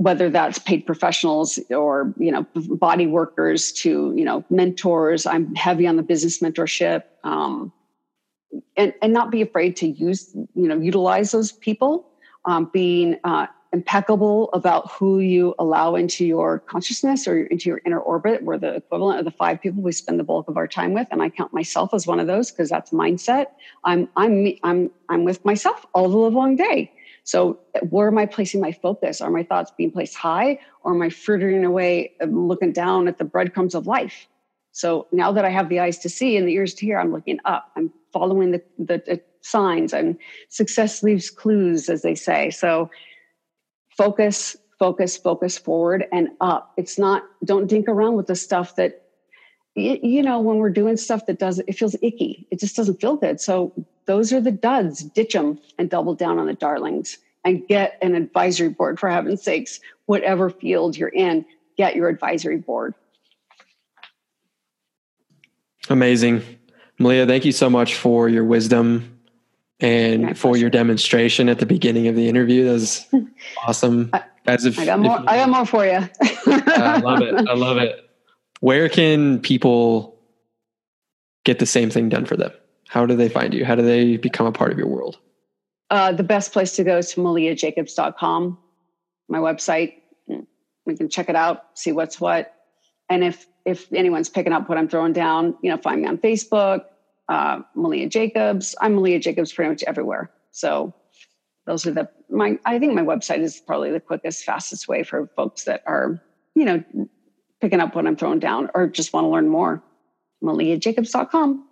whether 0.01 0.31
that's 0.31 0.59
paid 0.59 0.87
professionals 0.87 1.59
or 1.69 2.15
you 2.17 2.33
know 2.33 2.47
body 2.55 3.07
workers 3.07 3.71
to 3.71 4.15
you 4.17 4.25
know 4.25 4.43
mentors 4.49 5.27
i'm 5.27 5.55
heavy 5.55 5.87
on 5.87 5.97
the 5.97 6.03
business 6.03 6.39
mentorship 6.39 7.03
um, 7.23 7.71
and 8.79 8.95
and 9.03 9.13
not 9.13 9.31
be 9.31 9.43
afraid 9.43 9.77
to 9.77 9.87
use 9.87 10.35
you 10.55 10.67
know 10.67 10.79
utilize 10.79 11.33
those 11.33 11.53
people 11.53 12.09
um, 12.47 12.71
being 12.73 13.19
uh, 13.25 13.47
impeccable 13.73 14.51
about 14.53 14.91
who 14.91 15.21
you 15.21 15.55
allow 15.59 15.95
into 15.95 16.27
your 16.27 16.59
consciousness 16.59 17.29
or 17.29 17.45
into 17.45 17.69
your 17.69 17.81
inner 17.87 18.01
orbit 18.01 18.43
we're 18.43 18.59
the 18.59 18.75
equivalent 18.75 19.19
of 19.19 19.25
the 19.25 19.31
five 19.31 19.61
people 19.61 19.81
we 19.83 19.93
spend 19.93 20.19
the 20.19 20.25
bulk 20.25 20.49
of 20.49 20.57
our 20.57 20.67
time 20.67 20.93
with 20.93 21.07
and 21.11 21.23
i 21.23 21.29
count 21.29 21.53
myself 21.53 21.95
as 21.95 22.07
one 22.07 22.19
of 22.19 22.27
those 22.27 22.51
because 22.51 22.69
that's 22.69 22.91
mindset 22.91 23.47
i'm 23.85 24.09
i'm 24.17 24.49
i'm 24.65 24.91
i'm 25.09 25.25
with 25.25 25.45
myself 25.45 25.87
all 25.95 26.09
the 26.09 26.17
live 26.17 26.35
long 26.35 26.57
day 26.57 26.93
so, 27.25 27.61
where 27.91 28.09
am 28.09 28.19
I 28.19 28.27
placing 28.27 28.61
my 28.61 28.73
focus? 28.73 29.21
Are 29.21 29.31
my 29.31 29.43
thoughts 29.43 29.71
being 29.77 29.91
placed 29.91 30.17
high, 30.17 30.59
or 30.83 30.95
am 30.95 31.03
I 31.03 31.11
frittering 31.11 31.65
away, 31.65 32.13
looking 32.27 32.73
down 32.73 33.09
at 33.09 33.19
the 33.19 33.25
breadcrumbs 33.25 33.75
of 33.75 33.87
life? 33.87 34.27
So 34.73 35.07
now 35.13 35.33
that 35.33 35.45
I 35.45 35.51
have 35.51 35.69
the 35.69 35.81
eyes 35.81 35.99
to 35.99 36.09
see 36.09 36.37
and 36.37 36.49
the 36.49 36.55
ears 36.55 36.75
to 36.75 36.87
hear, 36.87 36.99
I'm 36.99 37.13
looking 37.13 37.39
up. 37.45 37.71
I'm 37.77 37.93
following 38.13 38.53
the, 38.53 38.63
the, 38.79 39.03
the 39.07 39.21
signs. 39.43 39.93
And 39.93 40.17
success 40.49 41.03
leaves 41.03 41.31
clues, 41.31 41.89
as 41.89 42.03
they 42.03 42.15
say. 42.15 42.51
So 42.51 42.91
focus, 43.97 44.57
focus, 44.79 45.17
focus 45.17 45.59
forward 45.59 46.07
and 46.13 46.31
up. 46.41 46.73
It's 46.77 46.99
not. 46.99 47.25
Don't 47.45 47.67
dink 47.67 47.89
around 47.89 48.17
with 48.17 48.27
the 48.27 48.37
stuff 48.37 48.77
that 48.77 49.07
you 49.77 50.23
know 50.23 50.41
when 50.41 50.57
we're 50.57 50.71
doing 50.71 50.97
stuff 50.97 51.27
that 51.27 51.39
does 51.39 51.61
it 51.61 51.73
feels 51.75 51.95
icky. 52.03 52.47
It 52.51 52.61
just 52.61 52.77
doesn't 52.77 53.01
feel 53.01 53.17
good. 53.17 53.41
So 53.41 53.73
those 54.07 54.33
are 54.33 54.41
the 54.41 54.51
duds. 54.51 55.03
Ditch 55.03 55.33
them 55.33 55.59
and 55.79 55.89
double 55.89 56.15
down 56.15 56.39
on 56.39 56.47
the 56.47 56.55
darlings 56.55 57.19
and 57.45 57.67
get 57.69 57.99
an 58.03 58.15
advisory 58.15 58.69
board 58.69 58.99
for 58.99 59.09
heaven's 59.09 59.43
sakes. 59.43 59.81
Whatever 60.07 60.51
field 60.51 60.97
you're 60.97 61.09
in 61.09 61.45
get 61.77 61.97
your 61.97 62.09
advisory 62.09 62.59
board. 62.59 62.95
Amazing. 65.89 66.43
Maleah 66.99 67.27
thank 67.27 67.47
you 67.47 67.53
so 67.53 67.71
much 67.71 67.95
for 67.95 68.29
your 68.29 68.45
wisdom 68.45 69.20
and 69.81 70.37
for 70.39 70.51
pleasure. 70.51 70.61
your 70.61 70.71
demonstration 70.71 71.49
at 71.49 71.59
the 71.59 71.67
beginning 71.67 72.07
of 72.07 72.17
the 72.17 72.29
interview 72.29 72.65
that 72.65 72.73
was 72.73 73.07
awesome 73.67 74.11
I, 74.13 74.25
As 74.47 74.65
if, 74.65 74.79
I 74.79 74.85
got 74.85 75.01
more 75.01 75.19
i 75.27 75.37
got 75.37 75.49
more 75.49 75.67
for 75.67 75.85
you 75.85 76.09
i 76.47 76.99
love 76.99 77.23
it 77.23 77.35
i 77.49 77.55
love 77.55 77.79
it 77.79 78.11
where 78.61 78.89
can 78.89 79.41
people 79.41 80.19
get 81.45 81.59
the 81.59 81.67
same 81.67 81.91
thing 81.91 82.09
done 82.09 82.27
for 82.27 82.37
them? 82.37 82.53
How 82.89 83.07
do 83.07 83.17
they 83.17 83.29
find 83.29 83.53
you? 83.55 83.65
How 83.65 83.75
do 83.75 83.83
they 83.83 84.17
become 84.17 84.47
a 84.47 84.53
part 84.53 84.73
of 84.73 84.79
your 84.79 84.87
world? 84.87 85.19
Uh, 85.91 86.13
the 86.13 86.23
best 86.23 86.53
place 86.53 86.77
to 86.77 86.85
go 86.85 86.99
is 86.99 87.13
to 87.13 87.21
maleahjacobs.com, 87.21 88.59
my 89.29 89.39
website. 89.39 89.95
We 90.87 90.97
can 90.97 91.09
check 91.09 91.29
it 91.29 91.37
out, 91.37 91.67
see 91.75 91.93
what's 91.93 92.21
what. 92.21 92.55
And 93.09 93.25
if 93.25 93.47
if 93.67 93.93
anyone's 93.93 94.29
picking 94.29 94.53
up 94.53 94.69
what 94.69 94.79
I'm 94.79 94.89
throwing 94.89 95.13
down, 95.13 95.55
you 95.63 95.71
know, 95.71 95.77
find 95.77 96.01
me 96.01 96.09
on 96.09 96.19
Facebook, 96.19 96.85
uh, 97.31 97.63
Maleah 97.77 98.09
Jacobs. 98.09 98.75
I'm 98.81 98.97
Maleah 98.97 99.21
Jacobs 99.21 99.53
pretty 99.53 99.71
much 99.71 99.85
everywhere. 99.85 100.31
So 100.51 100.93
those 101.65 101.87
are 101.87 101.93
the 101.93 102.09
my. 102.29 102.59
I 102.67 102.79
think 102.79 102.93
my 102.93 103.03
website 103.03 103.39
is 103.39 103.61
probably 103.61 103.93
the 103.93 104.01
quickest, 104.01 104.45
fastest 104.45 104.89
way 104.89 105.05
for 105.05 105.29
folks 105.37 105.65
that 105.65 105.83
are, 105.87 106.21
you 106.55 106.65
know, 106.65 106.85
picking 107.61 107.81
up 107.81 107.95
what 107.95 108.07
I'm 108.07 108.17
throwing 108.17 108.41
down 108.41 108.69
or 108.75 108.89
just 108.89 109.13
want 109.13 109.25
to 109.25 109.29
learn 109.29 109.49
more, 109.49 109.83
maleahjacobs.com. 110.43 111.67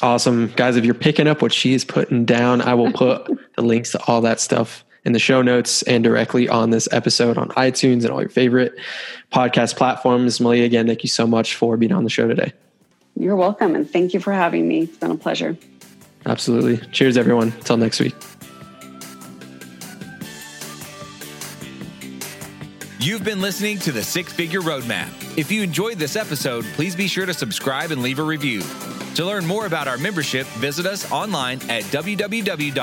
Awesome. 0.00 0.52
Guys, 0.56 0.76
if 0.76 0.84
you're 0.84 0.94
picking 0.94 1.26
up 1.26 1.42
what 1.42 1.52
she 1.52 1.74
is 1.74 1.84
putting 1.84 2.24
down, 2.24 2.60
I 2.60 2.74
will 2.74 2.92
put 2.92 3.28
the 3.56 3.62
links 3.62 3.92
to 3.92 4.02
all 4.06 4.20
that 4.20 4.38
stuff 4.38 4.84
in 5.04 5.12
the 5.12 5.18
show 5.18 5.42
notes 5.42 5.82
and 5.82 6.04
directly 6.04 6.48
on 6.48 6.70
this 6.70 6.88
episode 6.92 7.36
on 7.36 7.48
iTunes 7.50 8.02
and 8.02 8.10
all 8.10 8.20
your 8.20 8.30
favorite 8.30 8.74
podcast 9.32 9.76
platforms. 9.76 10.38
Maleah, 10.38 10.64
again, 10.64 10.86
thank 10.86 11.02
you 11.02 11.08
so 11.08 11.26
much 11.26 11.56
for 11.56 11.76
being 11.76 11.92
on 11.92 12.04
the 12.04 12.10
show 12.10 12.28
today. 12.28 12.52
You're 13.16 13.36
welcome. 13.36 13.74
And 13.74 13.88
thank 13.88 14.14
you 14.14 14.20
for 14.20 14.32
having 14.32 14.66
me. 14.66 14.82
It's 14.82 14.96
been 14.96 15.10
a 15.10 15.16
pleasure. 15.16 15.56
Absolutely. 16.26 16.78
Cheers, 16.88 17.16
everyone. 17.16 17.52
Till 17.62 17.76
next 17.76 18.00
week. 18.00 18.14
You've 22.98 23.22
been 23.22 23.42
listening 23.42 23.78
to 23.80 23.92
the 23.92 24.02
Six 24.02 24.32
Figure 24.32 24.62
Roadmap. 24.62 25.08
If 25.36 25.52
you 25.52 25.62
enjoyed 25.62 25.98
this 25.98 26.16
episode, 26.16 26.64
please 26.72 26.96
be 26.96 27.06
sure 27.06 27.26
to 27.26 27.34
subscribe 27.34 27.90
and 27.90 28.00
leave 28.02 28.18
a 28.18 28.22
review. 28.22 28.62
To 29.16 29.24
learn 29.26 29.44
more 29.44 29.66
about 29.66 29.86
our 29.88 29.98
membership, 29.98 30.46
visit 30.58 30.86
us 30.86 31.12
online 31.12 31.60
at 31.68 31.82
www.lvrg.it. 31.84 32.74